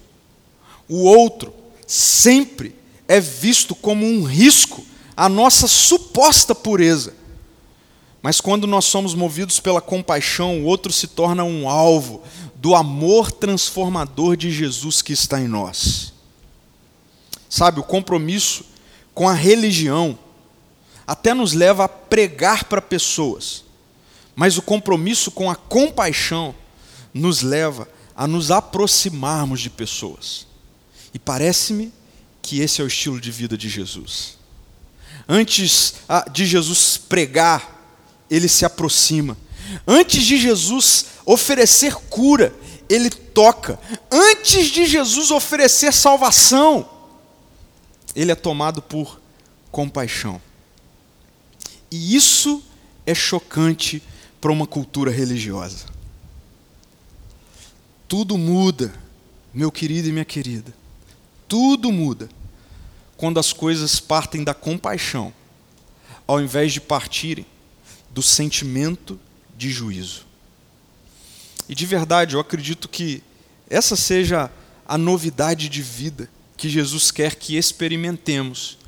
o 0.89 1.05
outro 1.05 1.55
sempre 1.87 2.75
é 3.07 3.21
visto 3.21 3.75
como 3.75 4.05
um 4.05 4.25
risco 4.25 4.85
a 5.17 5.29
nossa 5.29 5.67
suposta 5.67 6.55
pureza. 6.55 7.15
Mas 8.21 8.41
quando 8.41 8.67
nós 8.67 8.85
somos 8.85 9.15
movidos 9.15 9.61
pela 9.61 9.81
compaixão, 9.81 10.63
o 10.63 10.65
outro 10.65 10.93
se 10.93 11.07
torna 11.07 11.45
um 11.45 11.69
alvo 11.69 12.23
do 12.57 12.75
amor 12.75 13.31
transformador 13.31 14.37
de 14.37 14.51
Jesus 14.51 15.01
que 15.01 15.13
está 15.13 15.41
em 15.41 15.47
nós. 15.47 16.13
Sabe, 17.49 17.79
o 17.79 17.85
compromisso 17.85 18.65
com 19.17 19.27
a 19.27 19.33
religião 19.33 20.19
até 21.07 21.33
nos 21.33 21.55
leva 21.55 21.85
a 21.85 21.89
pregar 21.89 22.65
para 22.65 22.83
pessoas, 22.83 23.65
mas 24.35 24.59
o 24.59 24.63
compromisso 24.63 25.31
com 25.31 25.51
a 25.51 25.57
compaixão 25.57 26.55
nos 27.15 27.41
leva 27.41 27.89
a 28.15 28.27
nos 28.27 28.51
aproximarmos 28.51 29.63
de 29.63 29.71
pessoas. 29.71 30.47
E 31.15 31.19
parece-me 31.19 31.95
que 32.43 32.61
esse 32.61 32.83
é 32.83 32.85
o 32.85 32.89
estilo 32.89 33.19
de 33.19 33.31
vida 33.31 33.57
de 33.57 33.71
Jesus. 33.71 34.37
Antes 35.27 35.95
ah, 36.07 36.27
de 36.31 36.45
Jesus 36.45 36.99
pregar, 36.99 37.89
ele 38.31 38.51
se 38.51 38.67
aproxima. 38.67 39.35
Antes 39.87 40.25
de 40.25 40.37
Jesus 40.37 41.07
oferecer 41.25 41.95
cura, 42.11 42.55
ele 42.87 43.09
toca. 43.09 43.81
Antes 44.11 44.67
de 44.67 44.85
Jesus 44.85 45.31
oferecer 45.31 45.91
salvação, 45.91 46.96
ele 48.17 48.33
é 48.33 48.35
tomado 48.35 48.81
por 48.81 49.21
compaixão. 49.71 50.41
E 51.91 52.17
isso 52.17 52.65
é 53.05 53.15
chocante 53.15 54.03
para 54.41 54.51
uma 54.51 54.67
cultura 54.67 55.11
religiosa. 55.11 55.85
Tudo 58.09 58.39
muda, 58.39 58.95
meu 59.53 59.71
querido 59.71 60.09
e 60.09 60.13
minha 60.13 60.25
querida. 60.25 60.75
Tudo 61.47 61.93
muda 61.93 62.29
quando 63.19 63.39
as 63.39 63.53
coisas 63.53 64.01
partem 64.01 64.43
da 64.43 64.55
compaixão, 64.55 65.33
ao 66.27 66.41
invés 66.41 66.73
de 66.73 66.81
partirem 66.81 67.45
do 68.11 68.23
sentimento 68.23 69.21
de 69.59 69.71
juízo. 69.71 70.25
E 71.69 71.75
de 71.75 71.85
verdade, 71.85 72.35
eu 72.35 72.41
acredito 72.41 72.89
que 72.89 73.23
essa 73.69 73.95
seja 73.95 74.51
a 74.87 74.97
novidade 74.97 75.69
de 75.69 75.83
vida 75.83 76.31
que 76.57 76.69
Jesus 76.69 77.11
quer 77.11 77.35
que 77.35 77.57
experimentemos, 77.57 78.79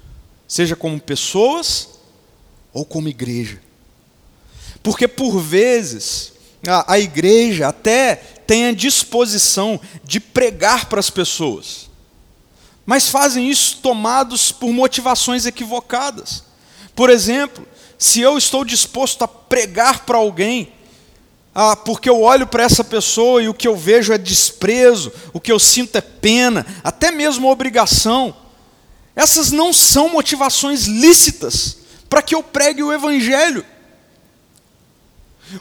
seja 0.47 0.75
como 0.75 1.01
pessoas 1.01 1.99
ou 2.73 2.85
como 2.85 3.09
igreja. 3.09 3.61
Porque 4.83 5.07
por 5.07 5.41
vezes 5.41 6.33
a, 6.67 6.95
a 6.95 6.99
igreja 6.99 7.69
até 7.69 8.17
tem 8.47 8.67
a 8.67 8.73
disposição 8.73 9.81
de 10.05 10.19
pregar 10.21 10.87
para 10.87 11.01
as 11.01 11.11
pessoas 11.11 11.89
mas 12.89 13.07
fazem 13.07 13.51
isso 13.51 13.81
tomados 13.83 14.51
por 14.51 14.73
motivações 14.73 15.45
equivocadas. 15.45 16.43
Por 16.95 17.11
exemplo, 17.11 17.69
se 17.99 18.23
eu 18.23 18.39
estou 18.39 18.65
disposto 18.65 19.23
a 19.23 19.29
pregar 19.29 20.07
para 20.07 20.17
alguém, 20.17 20.73
ah, 21.61 21.75
porque 21.75 22.09
eu 22.09 22.23
olho 22.23 22.47
para 22.47 22.63
essa 22.63 22.85
pessoa 22.85 23.43
e 23.43 23.49
o 23.49 23.53
que 23.53 23.67
eu 23.67 23.75
vejo 23.75 24.13
é 24.13 24.17
desprezo, 24.17 25.13
o 25.33 25.41
que 25.41 25.51
eu 25.51 25.59
sinto 25.59 25.97
é 25.97 26.01
pena, 26.01 26.65
até 26.85 27.11
mesmo 27.11 27.51
obrigação, 27.51 28.33
essas 29.17 29.51
não 29.51 29.73
são 29.73 30.09
motivações 30.09 30.85
lícitas 30.85 31.79
para 32.09 32.23
que 32.23 32.33
eu 32.33 32.45
pregue 32.45 32.81
o 32.85 32.93
Evangelho. 32.93 33.67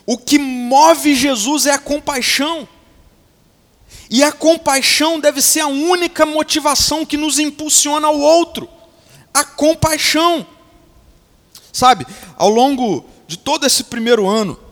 O 0.05 0.19
que 0.19 0.37
move 0.37 1.15
Jesus 1.15 1.65
é 1.65 1.71
a 1.71 1.79
compaixão. 1.79 2.69
E 4.07 4.23
a 4.23 4.31
compaixão 4.31 5.19
deve 5.19 5.41
ser 5.41 5.61
a 5.61 5.67
única 5.67 6.27
motivação 6.27 7.07
que 7.07 7.17
nos 7.17 7.39
impulsiona 7.39 8.05
ao 8.05 8.19
outro. 8.19 8.69
A 9.33 9.43
compaixão. 9.43 10.45
Sabe, 11.73 12.05
ao 12.35 12.49
longo 12.49 13.03
de 13.27 13.35
todo 13.35 13.65
esse 13.65 13.85
primeiro 13.85 14.27
ano, 14.27 14.66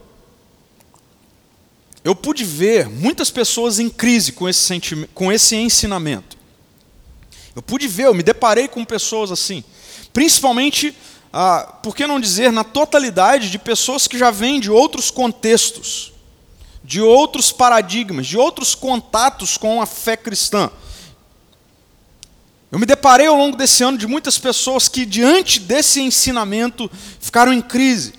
eu 2.06 2.16
pude 2.16 2.46
ver 2.46 2.88
muitas 2.88 3.30
pessoas 3.30 3.80
em 3.80 3.90
crise 3.90 4.32
com 4.32 4.48
esse, 4.48 4.62
sentimento, 4.62 5.10
com 5.14 5.30
esse 5.30 5.58
ensinamento. 5.58 6.38
Eu 7.54 7.62
pude 7.62 7.86
ver, 7.88 8.06
eu 8.06 8.14
me 8.14 8.24
deparei 8.24 8.70
com 8.70 8.86
pessoas 8.86 9.30
assim. 9.30 9.62
Principalmente, 10.14 10.96
ah, 11.34 11.80
por 11.84 11.94
que 11.94 12.08
não 12.08 12.20
dizer, 12.20 12.50
na 12.52 12.64
totalidade 12.64 13.50
de 13.50 13.60
pessoas 13.60 14.08
que 14.08 14.18
já 14.18 14.32
vêm 14.32 14.62
de 14.62 14.72
outros 14.72 15.12
contextos 15.12 16.14
de 16.86 17.02
outros 17.02 17.52
paradigmas, 17.52 18.28
de 18.28 18.38
outros 18.38 18.76
contatos 18.76 19.58
com 19.58 19.82
a 19.82 19.86
fé 19.86 20.16
cristã. 20.16 20.70
Eu 22.72 22.78
me 22.78 22.86
deparei 22.86 23.26
ao 23.26 23.36
longo 23.36 23.58
desse 23.58 23.84
ano 23.84 23.98
de 23.98 24.06
muitas 24.06 24.38
pessoas 24.38 24.88
que, 24.88 25.06
diante 25.06 25.60
desse 25.60 26.00
ensinamento, 26.00 26.90
ficaram 27.20 27.52
em 27.52 27.62
crise. 27.62 28.14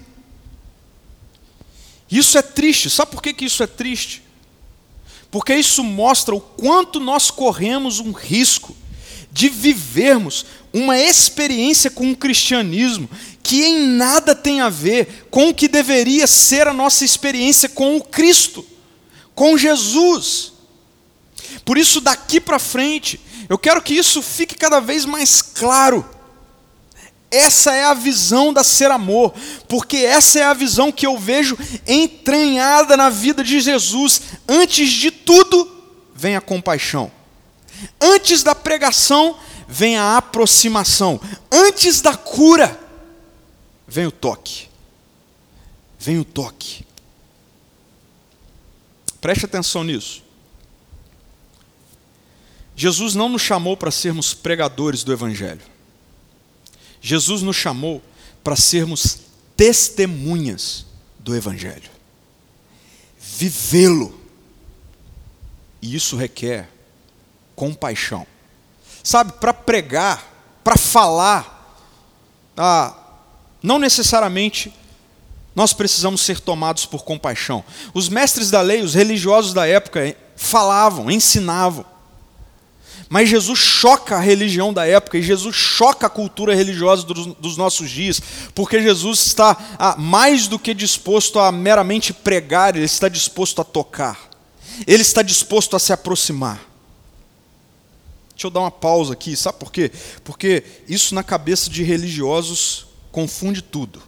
Isso 2.11 2.39
é 2.39 2.43
triste. 2.43 2.89
Sabe 2.91 3.11
por 3.11 3.23
que, 3.23 3.33
que 3.33 3.45
isso 3.45 3.63
é 3.63 3.67
triste? 3.67 4.23
Porque 5.31 5.55
isso 5.55 5.83
mostra 5.83 6.35
o 6.35 6.41
quanto 6.41 7.01
nós 7.01 7.31
corremos 7.31 8.01
um 8.01 8.13
risco 8.13 8.77
de 9.33 9.49
vivermos 9.49 10.47
uma 10.73 10.99
experiência 10.99 11.91
com 11.91 12.11
o 12.11 12.17
cristianismo 12.17 13.09
que 13.43 13.65
em 13.65 13.87
nada 13.87 14.35
tem 14.35 14.61
a 14.61 14.69
ver 14.69 15.27
com 15.31 15.49
o 15.49 15.55
que 15.55 15.69
deveria 15.69 16.27
ser 16.27 16.67
a 16.67 16.73
nossa 16.73 17.05
experiência 17.05 17.69
com 17.69 17.97
o 17.97 18.03
Cristo, 18.03 18.67
com 19.35 19.57
Jesus. 19.57 20.53
Por 21.65 21.79
isso, 21.79 22.01
daqui 22.01 22.41
para 22.41 22.59
frente, 22.59 23.21
eu 23.49 23.57
quero 23.57 23.81
que 23.81 23.95
isso 23.95 24.21
fique 24.21 24.55
cada 24.55 24.81
vez 24.81 25.05
mais 25.05 25.41
claro. 25.43 26.05
Essa 27.31 27.75
é 27.75 27.85
a 27.85 27.95
visão 27.95 28.53
da 28.53 28.63
ser 28.63 28.91
amor, 28.91 29.35
porque 29.69 29.97
essa 29.99 30.39
é 30.39 30.45
a 30.45 30.55
visão 30.55 30.93
que 30.93 31.07
eu 31.07 31.19
vejo 31.19 31.59
entranhada 31.87 32.97
na 32.97 33.11
vida 33.11 33.43
de 33.43 33.61
Jesus, 33.61 34.23
antes 34.49 34.91
de 34.91 35.11
tudo, 35.11 35.71
vem 36.15 36.37
a 36.37 36.41
compaixão. 36.41 37.11
Antes 38.01 38.43
da 38.43 38.55
pregação, 38.55 39.39
vem 39.69 39.97
a 39.99 40.17
aproximação. 40.17 41.21
Antes 41.51 42.01
da 42.01 42.17
cura, 42.17 42.79
vem 43.87 44.07
o 44.07 44.13
toque. 44.13 44.69
Vem 45.99 46.19
o 46.19 46.25
toque. 46.25 46.87
Preste 49.21 49.45
atenção 49.45 49.83
nisso. 49.83 50.23
Jesus 52.77 53.15
não 53.15 53.29
nos 53.29 53.43
chamou 53.43 53.77
para 53.77 53.91
sermos 53.91 54.35
pregadores 54.35 55.03
do 55.03 55.13
Evangelho. 55.13 55.76
Jesus 57.07 57.41
nos 57.41 57.55
chamou 57.55 58.03
para 58.43 58.57
sermos 58.57 59.19
testemunhas 59.57 60.85
do 61.21 61.37
Evangelho. 61.37 61.89
Vivê-lo. 63.17 64.21
E 65.81 65.95
isso 65.95 66.17
requer 66.17 66.69
compaixão. 67.55 68.27
Sabe, 69.05 69.35
para 69.35 69.55
pregar, 69.55 70.59
para 70.65 70.77
falar, 70.77 71.79
ah, 72.57 72.97
não 73.63 73.79
necessariamente 73.79 74.75
nós 75.55 75.73
precisamos 75.73 76.23
ser 76.23 76.41
tomados 76.41 76.87
por 76.87 77.05
compaixão. 77.05 77.63
Os 77.95 78.09
mestres 78.09 78.51
da 78.51 78.61
lei, 78.61 78.83
os 78.83 78.95
religiosos 78.95 79.55
da 79.55 79.65
época, 79.65 80.17
falavam, 80.35 81.09
ensinavam. 81.09 81.85
Mas 83.09 83.29
Jesus 83.29 83.59
choca 83.59 84.17
a 84.17 84.21
religião 84.21 84.73
da 84.73 84.87
época 84.87 85.17
e 85.17 85.23
Jesus 85.23 85.55
choca 85.55 86.07
a 86.07 86.11
cultura 86.11 86.55
religiosa 86.55 87.05
dos, 87.05 87.27
dos 87.37 87.57
nossos 87.57 87.89
dias, 87.89 88.21
porque 88.55 88.83
Jesus 88.83 89.27
está 89.27 89.57
ah, 89.79 89.97
mais 89.97 90.49
do 90.49 90.59
que 90.59 90.75
disposto 90.75 91.39
a 91.39 91.53
meramente 91.53 92.13
pregar, 92.13 92.75
ele 92.75 92.85
está 92.85 93.09
disposto 93.09 93.61
a 93.61 93.65
tocar, 93.65 94.29
ele 94.87 95.03
está 95.03 95.23
disposto 95.23 95.77
a 95.77 95.79
se 95.79 95.93
aproximar. 95.93 96.61
Deixa 98.31 98.49
eu 98.49 98.51
dar 98.51 98.61
uma 98.61 98.71
pausa 98.71 99.13
aqui, 99.13 99.37
sabe 99.37 99.59
por 99.59 99.73
quê? 99.73 99.91
Porque 100.25 100.63
isso 100.89 101.15
na 101.15 101.23
cabeça 101.23 101.71
de 101.71 101.83
religiosos 101.83 102.87
confunde 103.13 103.63
tudo. 103.63 104.03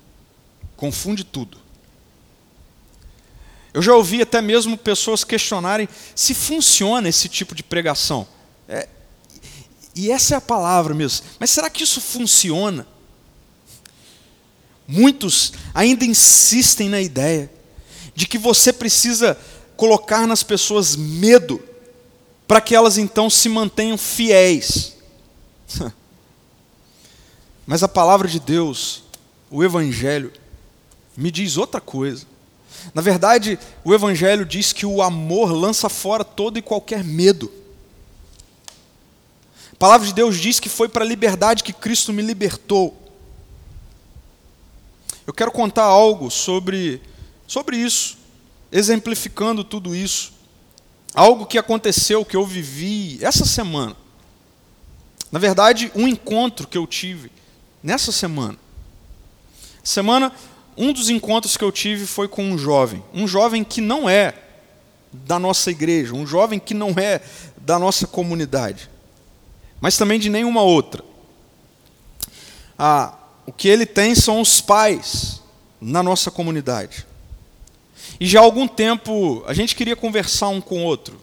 Confunde 0.77 1.25
tudo. 1.25 1.57
Eu 3.73 3.81
já 3.81 3.95
ouvi 3.95 4.21
até 4.21 4.43
mesmo 4.43 4.77
pessoas 4.77 5.25
questionarem 5.25 5.89
se 6.15 6.35
funciona 6.35 7.09
esse 7.09 7.29
tipo 7.29 7.55
de 7.55 7.63
pregação. 7.63 8.27
É, 8.69 8.89
e 9.95 10.11
essa 10.13 10.35
é 10.35 10.37
a 10.37 10.41
palavra 10.41 10.95
mesmo. 10.95 11.27
Mas 11.41 11.51
será 11.51 11.69
que 11.69 11.83
isso 11.83 12.01
funciona? 12.01 12.87
Muitos 14.87 15.53
ainda 15.75 16.05
insistem 16.05 16.89
na 16.89 17.01
ideia 17.01 17.51
de 18.15 18.27
que 18.27 18.39
você 18.39 18.73
precisa 18.73 19.39
colocar 19.77 20.27
nas 20.27 20.43
pessoas 20.43 20.97
medo 20.97 21.63
para 22.47 22.61
que 22.61 22.75
elas 22.75 22.97
então 22.97 23.29
se 23.29 23.49
mantenham 23.49 23.99
fiéis. 23.99 24.97
Mas 27.67 27.83
a 27.83 27.89
palavra 27.89 28.27
de 28.27 28.41
Deus, 28.41 29.03
o 29.51 29.63
Evangelho, 29.63 30.33
me 31.17 31.31
diz 31.31 31.57
outra 31.57 31.81
coisa. 31.81 32.25
Na 32.95 33.03
verdade, 33.03 33.59
o 33.85 33.93
Evangelho 33.93 34.47
diz 34.47 34.73
que 34.73 34.87
o 34.87 35.03
amor 35.03 35.53
lança 35.53 35.89
fora 35.89 36.25
todo 36.25 36.59
e 36.59 36.63
qualquer 36.63 37.05
medo. 37.05 37.53
A 39.79 39.87
palavra 39.87 40.09
de 40.09 40.13
Deus 40.13 40.37
diz 40.41 40.59
que 40.59 40.69
foi 40.69 40.89
para 40.89 41.05
a 41.05 41.07
liberdade 41.07 41.63
que 41.63 41.73
Cristo 41.73 42.13
me 42.13 42.21
libertou. 42.21 43.01
Eu 45.25 45.33
quero 45.33 45.53
contar 45.53 45.85
algo 45.85 46.33
sobre, 46.33 47.01
sobre 47.47 47.77
isso, 47.77 48.19
exemplificando 48.73 49.63
tudo 49.63 49.95
isso. 49.95 50.33
Algo 51.15 51.47
que 51.47 51.57
aconteceu, 51.57 52.25
que 52.25 52.37
eu 52.37 52.45
vivi 52.45 53.25
essa 53.25 53.45
semana. 53.45 53.97
Na 55.31 55.39
verdade, 55.39 55.93
um 55.95 56.09
encontro 56.09 56.67
que 56.67 56.77
eu 56.77 56.85
tive 56.85 57.31
nessa 57.81 58.11
semana. 58.11 58.59
Semana, 59.85 60.33
um 60.77 60.93
dos 60.93 61.09
encontros 61.09 61.57
que 61.57 61.63
eu 61.63 61.71
tive 61.71 62.05
foi 62.05 62.27
com 62.27 62.43
um 62.43 62.59
jovem. 62.59 63.01
Um 63.15 63.29
jovem 63.29 63.63
que 63.63 63.81
não 63.81 64.09
é 64.11 64.35
da 65.13 65.39
nossa 65.39 65.71
igreja, 65.71 66.15
um 66.15 66.27
jovem 66.27 66.59
que 66.59 66.75
não 66.75 66.91
é 66.99 67.21
da 67.57 67.79
nossa 67.79 68.09
comunidade 68.09 68.91
mas 69.81 69.97
também 69.97 70.19
de 70.19 70.29
nenhuma 70.29 70.63
outra. 70.63 71.05
Ah, 72.79 73.15
o 73.47 73.53
que 73.53 73.69
ele 73.69 73.87
tem 73.87 74.15
são 74.15 74.41
os 74.41 74.61
pais 74.61 75.43
na 75.81 76.03
nossa 76.03 76.31
comunidade. 76.31 77.07
E 78.21 78.27
já 78.27 78.41
há 78.41 78.43
algum 78.43 78.67
tempo 78.67 79.43
a 79.47 79.55
gente 79.55 79.75
queria 79.75 79.97
conversar 79.97 80.49
um 80.49 80.61
com 80.61 80.83
o 80.83 80.85
outro. 80.85 81.21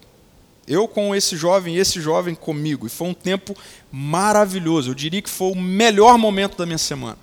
Eu 0.67 0.87
com 0.87 1.13
esse 1.13 1.37
jovem 1.37 1.75
e 1.75 1.79
esse 1.79 2.01
jovem 2.01 2.33
comigo. 2.33 2.87
E 2.87 2.89
foi 2.89 3.07
um 3.07 3.13
tempo 3.13 3.55
maravilhoso. 3.91 4.89
Eu 4.89 4.95
diria 4.95 5.21
que 5.21 5.29
foi 5.29 5.51
o 5.51 5.55
melhor 5.55 6.17
momento 6.17 6.57
da 6.57 6.65
minha 6.65 6.77
semana. 6.77 7.17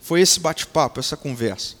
Foi 0.00 0.20
esse 0.20 0.40
bate-papo, 0.40 0.98
essa 0.98 1.16
conversa. 1.16 1.76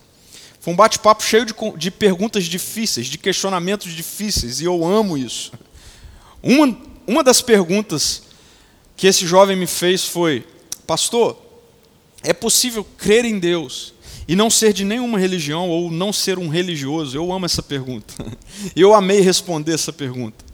Foi 0.60 0.72
um 0.72 0.76
bate-papo 0.76 1.24
cheio 1.24 1.44
de, 1.44 1.54
de 1.76 1.90
perguntas 1.90 2.44
difíceis, 2.44 3.06
de 3.06 3.18
questionamentos 3.18 3.92
difíceis, 3.92 4.60
e 4.60 4.64
eu 4.64 4.84
amo 4.84 5.18
isso. 5.18 5.52
Uma, 6.40 6.78
uma 7.06 7.24
das 7.24 7.42
perguntas 7.42 8.22
que 8.96 9.06
esse 9.06 9.26
jovem 9.26 9.56
me 9.56 9.66
fez 9.66 10.04
foi: 10.04 10.46
Pastor, 10.86 11.40
é 12.22 12.32
possível 12.32 12.84
crer 12.96 13.24
em 13.24 13.38
Deus 13.38 13.94
e 14.28 14.36
não 14.36 14.48
ser 14.48 14.72
de 14.72 14.84
nenhuma 14.84 15.18
religião 15.18 15.68
ou 15.68 15.90
não 15.90 16.12
ser 16.12 16.38
um 16.38 16.48
religioso? 16.48 17.16
Eu 17.16 17.32
amo 17.32 17.46
essa 17.46 17.62
pergunta. 17.62 18.14
Eu 18.76 18.94
amei 18.94 19.20
responder 19.20 19.74
essa 19.74 19.92
pergunta. 19.92 20.44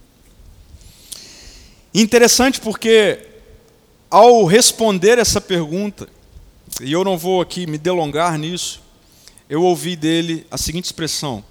Interessante 1.93 2.59
porque, 2.61 3.19
ao 4.09 4.45
responder 4.45 5.17
essa 5.17 5.41
pergunta, 5.41 6.07
e 6.81 6.91
eu 6.91 7.03
não 7.03 7.17
vou 7.17 7.41
aqui 7.41 7.65
me 7.65 7.77
delongar 7.77 8.37
nisso, 8.37 8.81
eu 9.49 9.63
ouvi 9.63 9.95
dele 9.95 10.45
a 10.51 10.57
seguinte 10.57 10.85
expressão: 10.85 11.43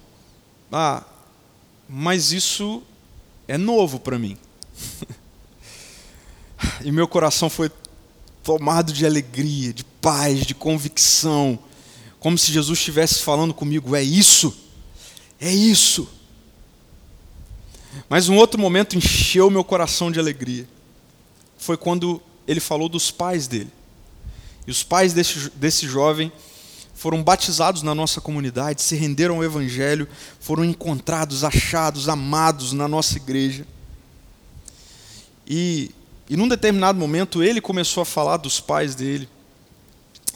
Ah, 0.71 1.03
mas 1.87 2.31
isso 2.31 2.81
é 3.47 3.57
novo 3.57 3.99
para 3.99 4.17
mim. 4.17 4.37
E 6.83 6.91
meu 6.91 7.07
coração 7.07 7.49
foi 7.49 7.71
tomado 8.43 8.91
de 8.91 9.05
alegria, 9.05 9.73
de 9.73 9.83
paz, 9.83 10.45
de 10.45 10.53
convicção, 10.53 11.59
como 12.19 12.37
se 12.37 12.51
Jesus 12.51 12.79
estivesse 12.79 13.21
falando 13.21 13.53
comigo: 13.53 13.95
é 13.95 14.03
isso, 14.03 14.55
é 15.39 15.51
isso. 15.51 16.07
Mas 18.07 18.29
um 18.29 18.35
outro 18.35 18.59
momento 18.59 18.97
encheu 18.97 19.49
meu 19.49 19.63
coração 19.63 20.11
de 20.11 20.19
alegria. 20.19 20.67
Foi 21.57 21.75
quando 21.75 22.21
ele 22.47 22.59
falou 22.59 22.87
dos 22.87 23.11
pais 23.11 23.47
dele. 23.47 23.71
E 24.67 24.71
os 24.71 24.83
pais 24.83 25.13
desse, 25.13 25.49
desse 25.51 25.87
jovem 25.87 26.31
foram 26.93 27.23
batizados 27.23 27.81
na 27.81 27.95
nossa 27.95 28.19
comunidade, 28.19 28.81
se 28.81 28.95
renderam 28.95 29.37
ao 29.37 29.43
Evangelho, 29.43 30.07
foram 30.39 30.65
encontrados, 30.65 31.43
achados, 31.43 32.09
amados 32.09 32.73
na 32.73 32.87
nossa 32.87 33.15
igreja. 33.17 33.65
E 35.47 35.91
e 36.29 36.37
num 36.37 36.47
determinado 36.47 36.99
momento 36.99 37.41
ele 37.41 37.59
começou 37.59 38.01
a 38.01 38.05
falar 38.05 38.37
dos 38.37 38.59
pais 38.59 38.93
dele. 38.93 39.27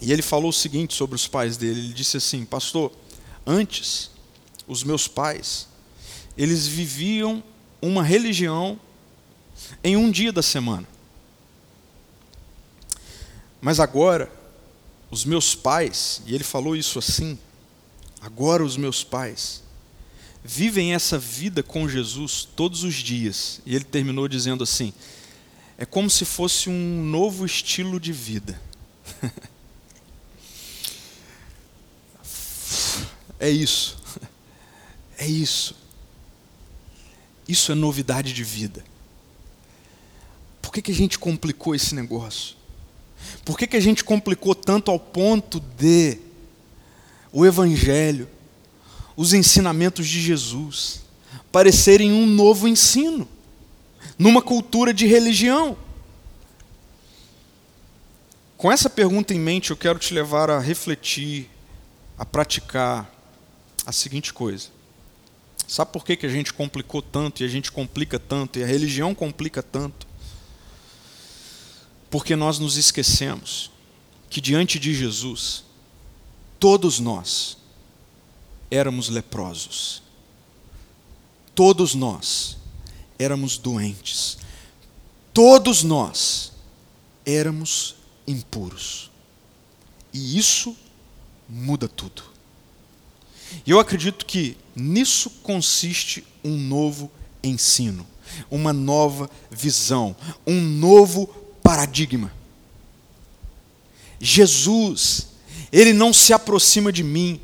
E 0.02 0.12
ele 0.12 0.24
falou 0.24 0.50
o 0.50 0.54
seguinte 0.54 0.96
sobre 0.96 1.16
os 1.16 1.28
pais 1.28 1.56
dele. 1.56 1.80
Ele 1.80 1.94
disse 1.94 2.18
assim: 2.18 2.44
Pastor, 2.44 2.92
antes, 3.46 4.10
os 4.68 4.84
meus 4.84 5.08
pais, 5.08 5.68
eles 6.36 6.66
viviam 6.66 7.44
uma 7.80 8.04
religião 8.04 8.80
em 9.84 9.96
um 9.96 10.10
dia 10.10 10.34
da 10.34 10.42
semana. 10.42 10.88
Mas 13.62 13.80
agora, 13.80 14.32
os 15.12 15.24
meus 15.24 15.54
pais, 15.54 16.22
e 16.26 16.34
ele 16.34 16.44
falou 16.44 16.76
isso 16.76 16.98
assim, 16.98 17.38
agora 18.20 18.66
os 18.66 18.76
meus 18.76 19.04
pais, 19.04 19.62
vivem 20.44 20.94
essa 20.94 21.18
vida 21.18 21.62
com 21.62 21.88
Jesus 21.88 22.48
todos 22.56 22.84
os 22.84 22.96
dias. 22.96 23.62
E 23.66 23.76
ele 23.76 23.86
terminou 23.86 24.28
dizendo 24.28 24.64
assim: 24.64 24.92
é 25.78 25.86
como 25.86 26.10
se 26.10 26.26
fosse 26.26 26.70
um 26.70 27.04
novo 27.04 27.46
estilo 27.46 28.00
de 28.00 28.12
vida. 28.12 28.60
é 33.40 33.50
isso. 33.50 33.98
É 35.18 35.28
isso. 35.28 35.76
Isso 37.48 37.72
é 37.72 37.76
novidade 37.76 38.34
de 38.34 38.44
vida. 38.44 38.84
Por 40.62 40.74
que, 40.74 40.82
que 40.82 40.92
a 40.92 40.96
gente 40.96 41.20
complicou 41.20 41.76
esse 41.76 41.94
negócio? 41.94 42.56
Por 43.46 43.58
que, 43.58 43.68
que 43.68 43.78
a 43.78 43.82
gente 43.82 44.04
complicou 44.04 44.56
tanto 44.56 44.92
ao 44.92 45.00
ponto 45.00 45.60
de 45.60 46.18
o 47.32 47.46
Evangelho, 47.46 48.30
os 49.16 49.34
ensinamentos 49.34 50.08
de 50.08 50.22
Jesus, 50.22 51.02
parecerem 51.52 52.12
um 52.12 52.26
novo 52.26 52.68
ensino? 52.68 53.28
Numa 54.18 54.42
cultura 54.42 54.94
de 54.94 55.06
religião. 55.06 55.78
Com 58.58 58.72
essa 58.72 58.90
pergunta 58.90 59.34
em 59.34 59.40
mente, 59.40 59.72
eu 59.72 59.78
quero 59.78 60.00
te 60.00 60.14
levar 60.14 60.50
a 60.50 60.60
refletir, 60.60 61.50
a 62.18 62.26
praticar 62.26 63.12
a 63.86 63.92
seguinte 63.92 64.34
coisa. 64.34 64.70
Sabe 65.68 65.92
por 65.92 66.06
que, 66.06 66.16
que 66.16 66.26
a 66.26 66.30
gente 66.30 66.54
complicou 66.54 67.02
tanto 67.02 67.42
e 67.42 67.46
a 67.46 67.50
gente 67.50 67.72
complica 67.72 68.20
tanto 68.20 68.60
e 68.60 68.64
a 68.64 68.68
religião 68.68 69.14
complica 69.16 69.62
tanto? 69.62 70.08
Porque 72.10 72.36
nós 72.36 72.60
nos 72.60 72.78
esquecemos 72.78 73.72
que 74.30 74.40
diante 74.40 74.80
de 74.80 74.94
Jesus, 74.94 75.64
todos 76.60 77.00
nós 77.00 77.58
éramos 78.70 79.10
leprosos. 79.10 80.02
Todos 81.54 81.94
nós 81.94 82.58
éramos 83.18 83.58
doentes. 83.58 84.38
Todos 85.34 85.84
nós 85.84 86.52
éramos 87.26 87.96
impuros. 88.28 89.12
E 90.14 90.38
isso 90.38 90.76
muda 91.50 91.88
tudo. 91.88 92.24
E 93.66 93.72
eu 93.72 93.80
acredito 93.80 94.26
que 94.26 94.58
nisso 94.76 95.30
consiste 95.42 96.24
um 96.44 96.58
novo 96.58 97.12
ensino, 97.44 98.06
uma 98.50 98.74
nova 98.74 99.30
visão, 99.50 100.16
um 100.46 100.60
novo 100.60 101.28
paradigma. 101.62 102.32
Jesus, 104.20 105.28
ele 105.72 105.94
não 105.94 106.14
se 106.14 106.34
aproxima 106.34 106.92
de 106.92 107.04
mim 107.04 107.40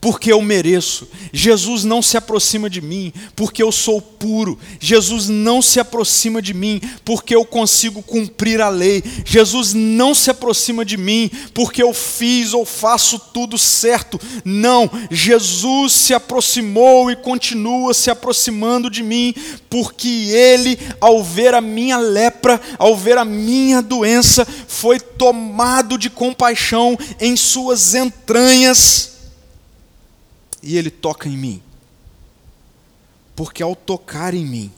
porque 0.00 0.32
eu 0.32 0.40
mereço. 0.40 1.08
Jesus 1.32 1.84
não 1.84 2.00
se 2.00 2.16
aproxima 2.16 2.70
de 2.70 2.80
mim 2.80 3.12
porque 3.34 3.62
eu 3.62 3.72
sou 3.72 4.00
puro. 4.00 4.58
Jesus 4.78 5.28
não 5.28 5.60
se 5.60 5.80
aproxima 5.80 6.40
de 6.40 6.54
mim 6.54 6.80
porque 7.04 7.34
eu 7.34 7.44
consigo 7.44 8.02
cumprir 8.02 8.60
a 8.60 8.68
lei. 8.68 9.02
Jesus 9.24 9.74
não 9.74 10.14
se 10.14 10.30
aproxima 10.30 10.84
de 10.84 10.96
mim 10.96 11.30
porque 11.52 11.82
eu 11.82 11.92
fiz 11.92 12.52
ou 12.52 12.64
faço 12.64 13.18
tudo 13.18 13.58
certo. 13.58 14.20
Não, 14.44 14.88
Jesus 15.10 15.92
se 15.92 16.14
aproximou 16.14 17.10
e 17.10 17.16
continua 17.16 17.92
se 17.92 18.10
aproximando 18.10 18.88
de 18.88 19.02
mim 19.02 19.34
porque 19.68 20.08
ele, 20.08 20.78
ao 21.00 21.24
ver 21.24 21.54
a 21.54 21.60
minha 21.60 21.98
lepra, 21.98 22.60
ao 22.78 22.96
ver 22.96 23.18
a 23.18 23.24
minha 23.24 23.82
doença, 23.82 24.46
foi 24.68 25.00
tomado 25.00 25.98
de 25.98 26.08
compaixão 26.08 26.96
em 27.20 27.36
suas 27.36 27.94
entranhas 27.94 29.17
e 30.62 30.76
ele 30.76 30.90
toca 30.90 31.28
em 31.28 31.36
mim. 31.36 31.62
Porque 33.34 33.62
ao 33.62 33.76
tocar 33.76 34.34
em 34.34 34.44
mim, 34.44 34.72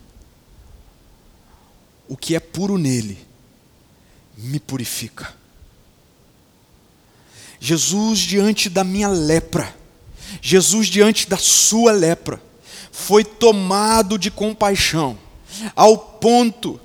o 2.09 2.17
que 2.17 2.35
é 2.35 2.41
puro 2.41 2.77
nele 2.77 3.19
me 4.37 4.59
purifica. 4.59 5.35
Jesus 7.59 8.21
diante 8.21 8.69
da 8.69 8.83
minha 8.83 9.09
lepra, 9.09 9.75
Jesus 10.41 10.89
diante 10.89 11.29
da 11.29 11.37
sua 11.37 11.93
lepra, 11.93 12.43
foi 12.91 13.25
tomado 13.25 14.19
de 14.19 14.31
compaixão, 14.31 15.19
ao 15.77 15.97
ponto 15.97 16.81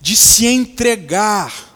de 0.00 0.16
se 0.16 0.46
entregar 0.46 1.68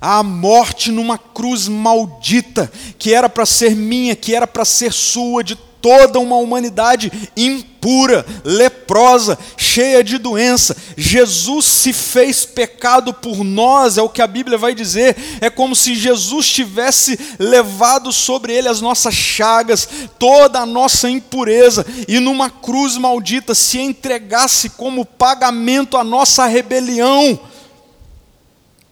à 0.00 0.22
morte 0.22 0.90
numa 0.90 1.18
cruz 1.18 1.66
maldita, 1.68 2.70
que 2.98 3.14
era 3.14 3.28
para 3.28 3.46
ser 3.46 3.74
minha, 3.74 4.14
que 4.14 4.34
era 4.34 4.46
para 4.46 4.64
ser 4.64 4.92
sua, 4.92 5.42
de 5.42 5.56
toda 5.80 6.18
uma 6.18 6.36
humanidade 6.36 7.10
impura, 7.36 8.24
leprosa, 8.44 9.38
cheia 9.56 10.02
de 10.02 10.18
doença. 10.18 10.76
Jesus 10.96 11.64
se 11.64 11.92
fez 11.92 12.44
pecado 12.44 13.12
por 13.14 13.44
nós, 13.44 13.96
é 13.96 14.02
o 14.02 14.08
que 14.08 14.22
a 14.22 14.26
Bíblia 14.26 14.58
vai 14.58 14.74
dizer. 14.74 15.16
É 15.40 15.48
como 15.48 15.74
se 15.74 15.94
Jesus 15.94 16.48
tivesse 16.48 17.18
levado 17.38 18.12
sobre 18.12 18.52
ele 18.52 18.68
as 18.68 18.80
nossas 18.80 19.14
chagas, 19.14 19.88
toda 20.18 20.60
a 20.60 20.66
nossa 20.66 21.08
impureza, 21.08 21.86
e 22.06 22.18
numa 22.18 22.50
cruz 22.50 22.96
maldita 22.96 23.54
se 23.54 23.78
entregasse 23.78 24.70
como 24.70 25.04
pagamento 25.04 25.96
à 25.96 26.04
nossa 26.04 26.46
rebelião. 26.46 27.38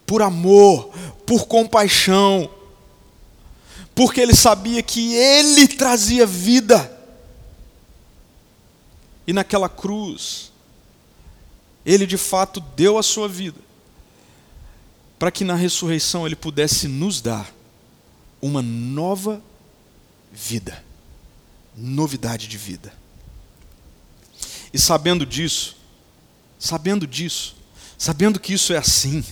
Por 0.05 0.21
amor, 0.21 0.89
por 1.25 1.47
compaixão, 1.47 2.49
porque 3.97 4.21
ele 4.21 4.35
sabia 4.35 4.83
que 4.83 5.15
ele 5.15 5.67
trazia 5.67 6.23
vida. 6.23 6.95
E 9.25 9.33
naquela 9.33 9.67
cruz, 9.67 10.51
ele 11.83 12.05
de 12.05 12.15
fato 12.15 12.59
deu 12.59 12.99
a 12.99 13.03
sua 13.03 13.27
vida, 13.27 13.59
para 15.17 15.31
que 15.31 15.43
na 15.43 15.55
ressurreição 15.55 16.27
ele 16.27 16.35
pudesse 16.35 16.87
nos 16.87 17.21
dar 17.21 17.51
uma 18.39 18.61
nova 18.61 19.41
vida, 20.31 20.85
novidade 21.75 22.47
de 22.47 22.55
vida. 22.55 22.93
E 24.71 24.77
sabendo 24.77 25.25
disso, 25.25 25.75
sabendo 26.59 27.07
disso, 27.07 27.55
sabendo 27.97 28.39
que 28.39 28.53
isso 28.53 28.71
é 28.73 28.77
assim, 28.77 29.25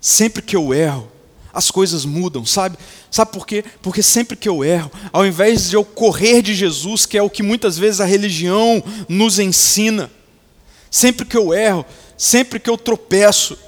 sempre 0.00 0.40
que 0.40 0.56
eu 0.56 0.72
erro, 0.72 1.12
as 1.52 1.70
coisas 1.70 2.04
mudam, 2.04 2.46
sabe? 2.46 2.78
Sabe 3.10 3.32
por 3.32 3.46
quê? 3.46 3.64
Porque 3.82 4.02
sempre 4.02 4.36
que 4.36 4.48
eu 4.48 4.64
erro, 4.64 4.90
ao 5.12 5.26
invés 5.26 5.68
de 5.68 5.76
eu 5.76 5.84
correr 5.84 6.42
de 6.42 6.54
Jesus, 6.54 7.04
que 7.06 7.18
é 7.18 7.22
o 7.22 7.30
que 7.30 7.42
muitas 7.42 7.76
vezes 7.76 8.00
a 8.00 8.06
religião 8.06 8.82
nos 9.08 9.38
ensina, 9.38 10.10
sempre 10.90 11.26
que 11.26 11.36
eu 11.36 11.52
erro, 11.52 11.84
sempre 12.16 12.58
que 12.58 12.70
eu 12.70 12.78
tropeço, 12.78 13.58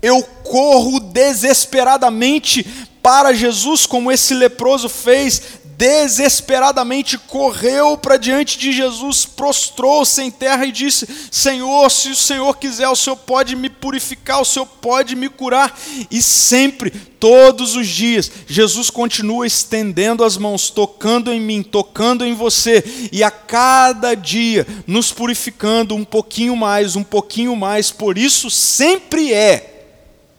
eu 0.00 0.22
corro 0.22 1.00
desesperadamente 1.00 2.64
para 3.02 3.32
Jesus, 3.32 3.86
como 3.86 4.10
esse 4.10 4.34
leproso 4.34 4.88
fez, 4.88 5.42
desesperadamente 5.76 7.18
correu 7.18 7.98
para 7.98 8.16
diante 8.16 8.58
de 8.58 8.72
Jesus, 8.72 9.26
prostrou-se 9.26 10.20
em 10.22 10.30
terra 10.30 10.64
e 10.64 10.72
disse: 10.72 11.06
Senhor, 11.30 11.90
se 11.90 12.10
o 12.10 12.16
Senhor 12.16 12.56
quiser, 12.56 12.88
o 12.88 12.96
Senhor 12.96 13.16
pode 13.16 13.54
me 13.54 13.68
purificar, 13.68 14.40
o 14.40 14.44
Senhor 14.44 14.66
pode 14.66 15.14
me 15.14 15.28
curar. 15.28 15.78
E 16.10 16.22
sempre, 16.22 16.90
todos 16.90 17.76
os 17.76 17.86
dias, 17.86 18.30
Jesus 18.46 18.88
continua 18.88 19.46
estendendo 19.46 20.24
as 20.24 20.36
mãos, 20.36 20.70
tocando 20.70 21.32
em 21.32 21.40
mim, 21.40 21.62
tocando 21.62 22.24
em 22.24 22.34
você, 22.34 22.82
e 23.12 23.22
a 23.22 23.30
cada 23.30 24.14
dia 24.14 24.66
nos 24.86 25.12
purificando 25.12 25.94
um 25.94 26.04
pouquinho 26.04 26.56
mais, 26.56 26.96
um 26.96 27.04
pouquinho 27.04 27.54
mais. 27.54 27.90
Por 27.90 28.16
isso, 28.16 28.50
sempre 28.50 29.32
é 29.32 29.74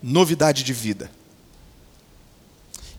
novidade 0.02 0.64
de 0.64 0.74
vida. 0.74 1.17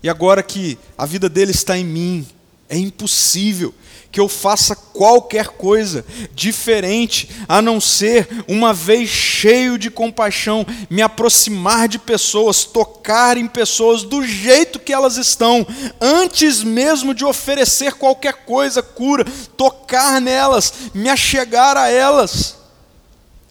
E 0.03 0.09
agora 0.09 0.43
que 0.43 0.79
a 0.97 1.05
vida 1.05 1.29
dele 1.29 1.51
está 1.51 1.77
em 1.77 1.85
mim, 1.85 2.27
é 2.69 2.77
impossível 2.77 3.75
que 4.11 4.21
eu 4.21 4.29
faça 4.29 4.75
qualquer 4.75 5.49
coisa 5.49 6.05
diferente 6.35 7.29
a 7.47 7.61
não 7.61 7.81
ser, 7.81 8.27
uma 8.49 8.73
vez 8.73 9.09
cheio 9.09 9.77
de 9.77 9.91
compaixão, 9.91 10.67
me 10.89 11.03
aproximar 11.03 11.89
de 11.89 11.99
pessoas, 11.99 12.65
tocar 12.65 13.37
em 13.37 13.47
pessoas 13.47 14.03
do 14.03 14.27
jeito 14.27 14.79
que 14.79 14.93
elas 14.93 15.17
estão, 15.17 15.67
antes 16.01 16.63
mesmo 16.63 17.13
de 17.13 17.25
oferecer 17.25 17.95
qualquer 17.95 18.45
coisa, 18.45 18.83
cura, 18.83 19.25
tocar 19.57 20.21
nelas, 20.21 20.73
me 20.95 21.09
achegar 21.09 21.77
a 21.77 21.91
elas. 21.91 22.57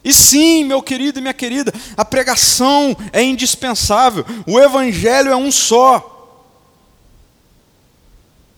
E 0.03 0.13
sim, 0.13 0.63
meu 0.63 0.81
querido 0.81 1.19
e 1.19 1.21
minha 1.21 1.33
querida, 1.33 1.71
a 1.95 2.05
pregação 2.05 2.95
é 3.11 3.21
indispensável, 3.21 4.25
o 4.47 4.59
evangelho 4.59 5.31
é 5.31 5.35
um 5.35 5.51
só. 5.51 6.16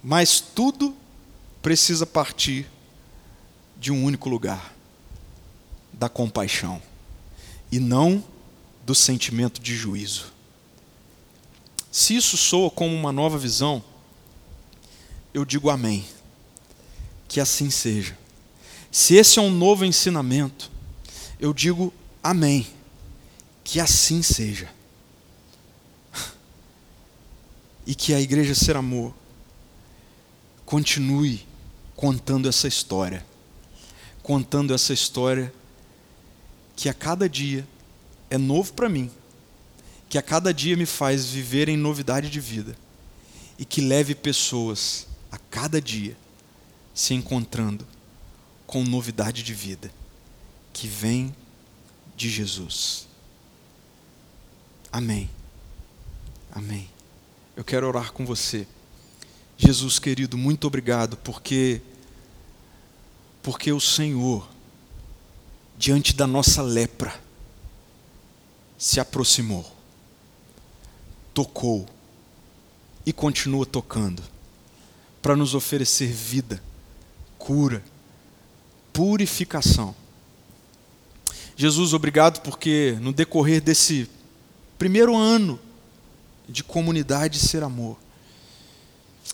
Mas 0.03 0.39
tudo 0.39 0.95
precisa 1.62 2.05
partir 2.05 2.67
de 3.77 3.91
um 3.91 4.03
único 4.03 4.29
lugar 4.29 4.73
da 5.91 6.07
compaixão 6.07 6.81
e 7.71 7.79
não 7.79 8.23
do 8.85 8.95
sentimento 8.95 9.62
de 9.62 9.75
juízo. 9.75 10.31
Se 11.91 12.15
isso 12.15 12.38
soa 12.38 12.69
como 12.69 12.95
uma 12.95 13.12
nova 13.12 13.38
visão, 13.38 13.83
eu 15.33 15.43
digo 15.43 15.69
amém. 15.69 16.05
Que 17.27 17.39
assim 17.39 17.69
seja. 17.69 18.17
Se 18.91 19.15
esse 19.15 19.38
é 19.38 19.41
um 19.41 19.51
novo 19.51 19.85
ensinamento, 19.85 20.71
eu 21.39 21.53
digo 21.53 21.93
amém. 22.23 22.67
Que 23.63 23.80
assim 23.80 24.21
seja. 24.21 24.69
E 27.86 27.95
que 27.95 28.13
a 28.13 28.21
igreja 28.21 28.53
ser 28.53 28.76
amor 28.76 29.15
continue 30.70 31.47
contando 31.95 32.47
essa 32.47 32.67
história. 32.67 33.26
Contando 34.22 34.72
essa 34.72 34.93
história 34.93 35.51
que 36.76 36.88
a 36.88 36.93
cada 36.93 37.28
dia 37.28 37.67
é 38.30 38.38
novo 38.38 38.72
para 38.74 38.88
mim, 38.88 39.09
que 40.07 40.15
a 40.15 40.22
cada 40.22 40.53
dia 40.53 40.78
me 40.78 40.86
faz 40.86 41.26
viver 41.26 41.70
em 41.70 41.76
novidade 41.76 42.30
de 42.30 42.39
vida 42.39 42.78
e 43.57 43.65
que 43.65 43.82
leve 43.82 44.13
pessoas 44.13 45.07
a 45.32 45.39
cada 45.39 45.82
dia 45.82 46.15
se 46.93 47.15
encontrando 47.15 47.84
com 48.67 48.84
novidade 48.84 49.41
de 49.41 49.55
vida 49.55 49.91
que 50.72 50.88
vem 50.88 51.36
de 52.15 52.30
Jesus. 52.30 53.07
Amém. 54.91 55.28
Amém. 56.51 56.88
Eu 57.55 57.63
quero 57.63 57.88
orar 57.88 58.11
com 58.11 58.24
você. 58.24 58.67
Jesus 59.62 59.99
querido, 59.99 60.38
muito 60.38 60.66
obrigado, 60.66 61.18
porque 61.18 61.82
Porque 63.43 63.72
o 63.74 63.80
Senhor, 63.80 64.47
diante 65.78 66.16
da 66.16 66.26
nossa 66.26 66.62
lepra, 66.62 67.20
se 68.78 69.01
aproximou, 69.01 69.70
tocou 71.34 71.86
e 73.05 73.12
continua 73.12 73.66
tocando 73.66 74.24
para 75.22 75.36
nos 75.36 75.53
oferecer 75.53 76.07
vida, 76.07 76.64
cura, 77.38 77.84
purificação. 78.93 79.93
Jesus, 81.57 81.93
obrigado 81.93 82.41
porque 82.41 82.97
no 83.01 83.12
decorrer 83.12 83.62
desse 83.62 84.10
primeiro 84.78 85.18
ano 85.18 85.60
de 86.47 86.64
comunidade 86.64 87.38
Ser 87.39 87.64
Amor, 87.64 87.97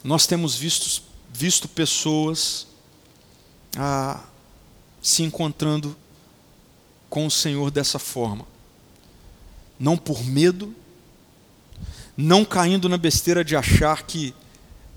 nós 0.03 0.27
temos 0.27 0.55
visto, 0.55 1.03
visto 1.31 1.67
pessoas 1.67 2.67
ah, 3.77 4.23
se 5.01 5.23
encontrando 5.23 5.95
com 7.09 7.25
o 7.25 7.31
Senhor 7.31 7.71
dessa 7.71 7.99
forma. 7.99 8.45
Não 9.79 9.97
por 9.97 10.23
medo, 10.23 10.73
não 12.15 12.45
caindo 12.45 12.87
na 12.87 12.97
besteira 12.97 13.43
de 13.43 13.55
achar 13.55 14.03
que 14.03 14.33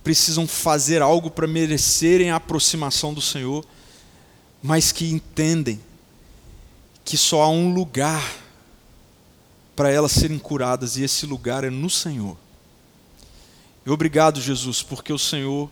precisam 0.03 0.47
fazer 0.47 1.03
algo 1.03 1.31
para 1.31 1.47
merecerem 1.47 2.31
a 2.31 2.37
aproximação 2.37 3.13
do 3.13 3.21
Senhor, 3.21 3.65
mas 4.63 4.93
que 4.93 5.11
entendem 5.11 5.81
que 7.05 7.17
só 7.17 7.43
há 7.43 7.49
um 7.49 7.73
lugar 7.73 8.37
para 9.75 9.91
elas 9.91 10.13
serem 10.13 10.39
curadas 10.39 10.97
e 10.97 11.03
esse 11.03 11.25
lugar 11.27 11.65
é 11.65 11.71
no 11.71 11.89
Senhor. 11.89 12.37
E 13.89 13.91
obrigado, 13.91 14.39
Jesus, 14.39 14.83
porque 14.83 15.15
o 15.15 15.19
Senhor 15.19 15.71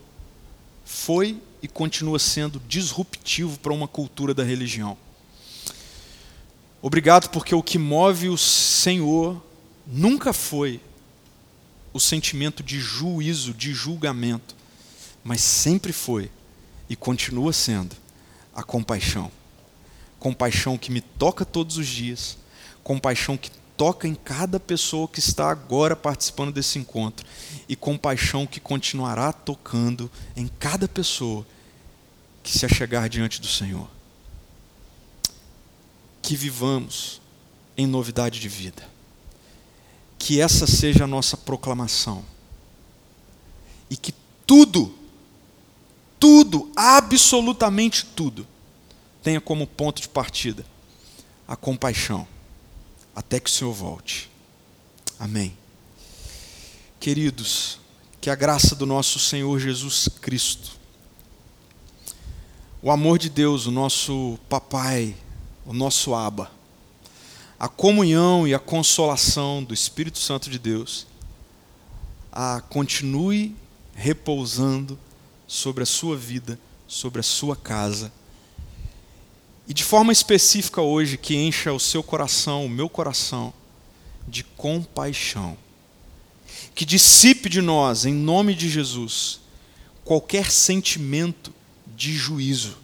foi 0.86 1.38
e 1.60 1.68
continua 1.68 2.18
sendo 2.18 2.58
disruptivo 2.66 3.58
para 3.58 3.74
uma 3.74 3.86
cultura 3.86 4.32
da 4.32 4.42
religião. 4.42 4.96
Obrigado 6.80 7.28
porque 7.28 7.54
o 7.54 7.62
que 7.62 7.76
move 7.76 8.30
o 8.30 8.38
Senhor 8.38 9.44
nunca 9.86 10.32
foi 10.32 10.80
o 11.92 12.00
sentimento 12.00 12.62
de 12.62 12.80
juízo, 12.80 13.52
de 13.52 13.74
julgamento, 13.74 14.56
mas 15.22 15.42
sempre 15.42 15.92
foi 15.92 16.30
e 16.88 16.96
continua 16.96 17.52
sendo 17.52 17.94
a 18.54 18.62
compaixão. 18.62 19.30
Compaixão 20.18 20.78
que 20.78 20.90
me 20.90 21.02
toca 21.02 21.44
todos 21.44 21.76
os 21.76 21.86
dias, 21.86 22.38
compaixão 22.82 23.36
que 23.36 23.50
toca 23.76 24.08
em 24.08 24.14
cada 24.14 24.58
pessoa 24.58 25.06
que 25.06 25.20
está 25.20 25.50
agora 25.50 25.94
participando 25.94 26.50
desse 26.50 26.78
encontro 26.78 27.26
e 27.68 27.74
compaixão 27.74 28.46
que 28.46 28.60
continuará 28.60 29.32
tocando 29.32 30.10
em 30.36 30.46
cada 30.46 30.86
pessoa 30.86 31.46
que 32.42 32.56
se 32.56 32.64
achegar 32.64 33.08
diante 33.08 33.40
do 33.40 33.48
Senhor. 33.48 33.88
Que 36.22 36.36
vivamos 36.36 37.20
em 37.76 37.86
novidade 37.86 38.40
de 38.40 38.48
vida 38.48 38.96
que 40.18 40.40
essa 40.40 40.66
seja 40.66 41.04
a 41.04 41.06
nossa 41.06 41.36
proclamação. 41.36 42.24
E 43.88 43.96
que 43.96 44.12
tudo, 44.46 44.92
tudo, 46.18 46.70
absolutamente 46.74 48.04
tudo, 48.04 48.46
tenha 49.22 49.40
como 49.40 49.66
ponto 49.66 50.00
de 50.00 50.08
partida 50.08 50.66
a 51.46 51.54
compaixão, 51.54 52.26
até 53.14 53.38
que 53.38 53.48
o 53.48 53.52
Senhor 53.52 53.72
volte. 53.72 54.28
Amém. 55.18 55.56
Queridos, 57.06 57.78
que 58.20 58.28
a 58.28 58.34
graça 58.34 58.74
do 58.74 58.84
nosso 58.84 59.20
Senhor 59.20 59.60
Jesus 59.60 60.08
Cristo, 60.20 60.72
o 62.82 62.90
amor 62.90 63.16
de 63.16 63.30
Deus, 63.30 63.64
o 63.66 63.70
nosso 63.70 64.36
Papai, 64.48 65.14
o 65.64 65.72
nosso 65.72 66.16
Abba, 66.16 66.50
a 67.60 67.68
comunhão 67.68 68.44
e 68.44 68.52
a 68.52 68.58
consolação 68.58 69.62
do 69.62 69.72
Espírito 69.72 70.18
Santo 70.18 70.50
de 70.50 70.58
Deus 70.58 71.06
a 72.32 72.60
continue 72.60 73.54
repousando 73.94 74.98
sobre 75.46 75.84
a 75.84 75.86
sua 75.86 76.16
vida, 76.16 76.58
sobre 76.88 77.20
a 77.20 77.22
sua 77.22 77.54
casa. 77.54 78.12
E 79.68 79.72
de 79.72 79.84
forma 79.84 80.12
específica 80.12 80.82
hoje, 80.82 81.16
que 81.16 81.36
encha 81.36 81.72
o 81.72 81.78
seu 81.78 82.02
coração, 82.02 82.66
o 82.66 82.68
meu 82.68 82.88
coração, 82.88 83.54
de 84.26 84.42
compaixão. 84.42 85.56
Que 86.74 86.84
dissipe 86.84 87.48
de 87.48 87.60
nós, 87.60 88.04
em 88.04 88.14
nome 88.14 88.54
de 88.54 88.68
Jesus, 88.68 89.40
qualquer 90.04 90.50
sentimento 90.50 91.52
de 91.96 92.14
juízo. 92.14 92.76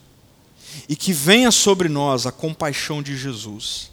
E 0.89 0.97
que 0.97 1.13
venha 1.13 1.51
sobre 1.51 1.89
nós 1.89 2.27
a 2.27 2.33
compaixão 2.33 3.03
de 3.03 3.17
Jesus 3.17 3.93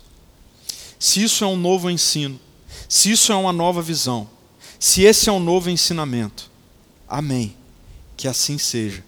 se 1.00 1.24
isso 1.24 1.46
é 1.46 1.48
um 1.48 1.56
novo 1.56 1.90
ensino, 1.90 2.38
se 2.90 3.10
isso 3.10 3.32
é 3.32 3.36
uma 3.36 3.54
nova 3.54 3.82
visão, 3.82 4.30
se 4.78 5.04
esse 5.04 5.30
é 5.30 5.32
um 5.32 5.40
novo 5.40 5.70
ensinamento, 5.70 6.52
amém. 7.08 7.56
Que 8.18 8.28
assim 8.28 8.58
seja, 8.58 9.04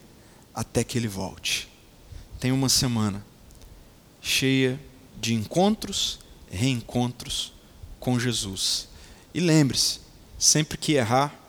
até 0.55 0.85
que 0.85 0.97
ele 0.97 1.09
volte. 1.09 1.67
Tem 2.39 2.53
uma 2.53 2.69
semana 2.69 3.25
cheia 4.21 4.79
de 5.19 5.33
encontros, 5.33 6.19
reencontros 6.49 7.51
com 7.99 8.17
Jesus. 8.17 8.87
E 9.33 9.41
lembre-se, 9.41 9.99
sempre 10.41 10.75
que 10.75 10.93
errar, 10.93 11.39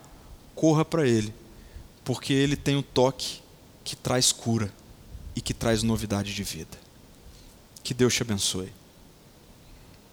corra 0.53 0.85
para 0.85 1.07
Ele, 1.07 1.33
porque 2.05 2.31
Ele 2.31 2.55
tem 2.55 2.77
o 2.77 2.83
toque 2.83 3.41
que 3.83 3.95
traz 3.95 4.31
cura 4.31 4.71
e 5.35 5.41
que 5.41 5.51
traz 5.51 5.81
novidade 5.81 6.31
de 6.31 6.43
vida. 6.43 6.77
Que 7.83 7.91
Deus 7.91 8.13
te 8.13 8.21
abençoe. 8.21 8.71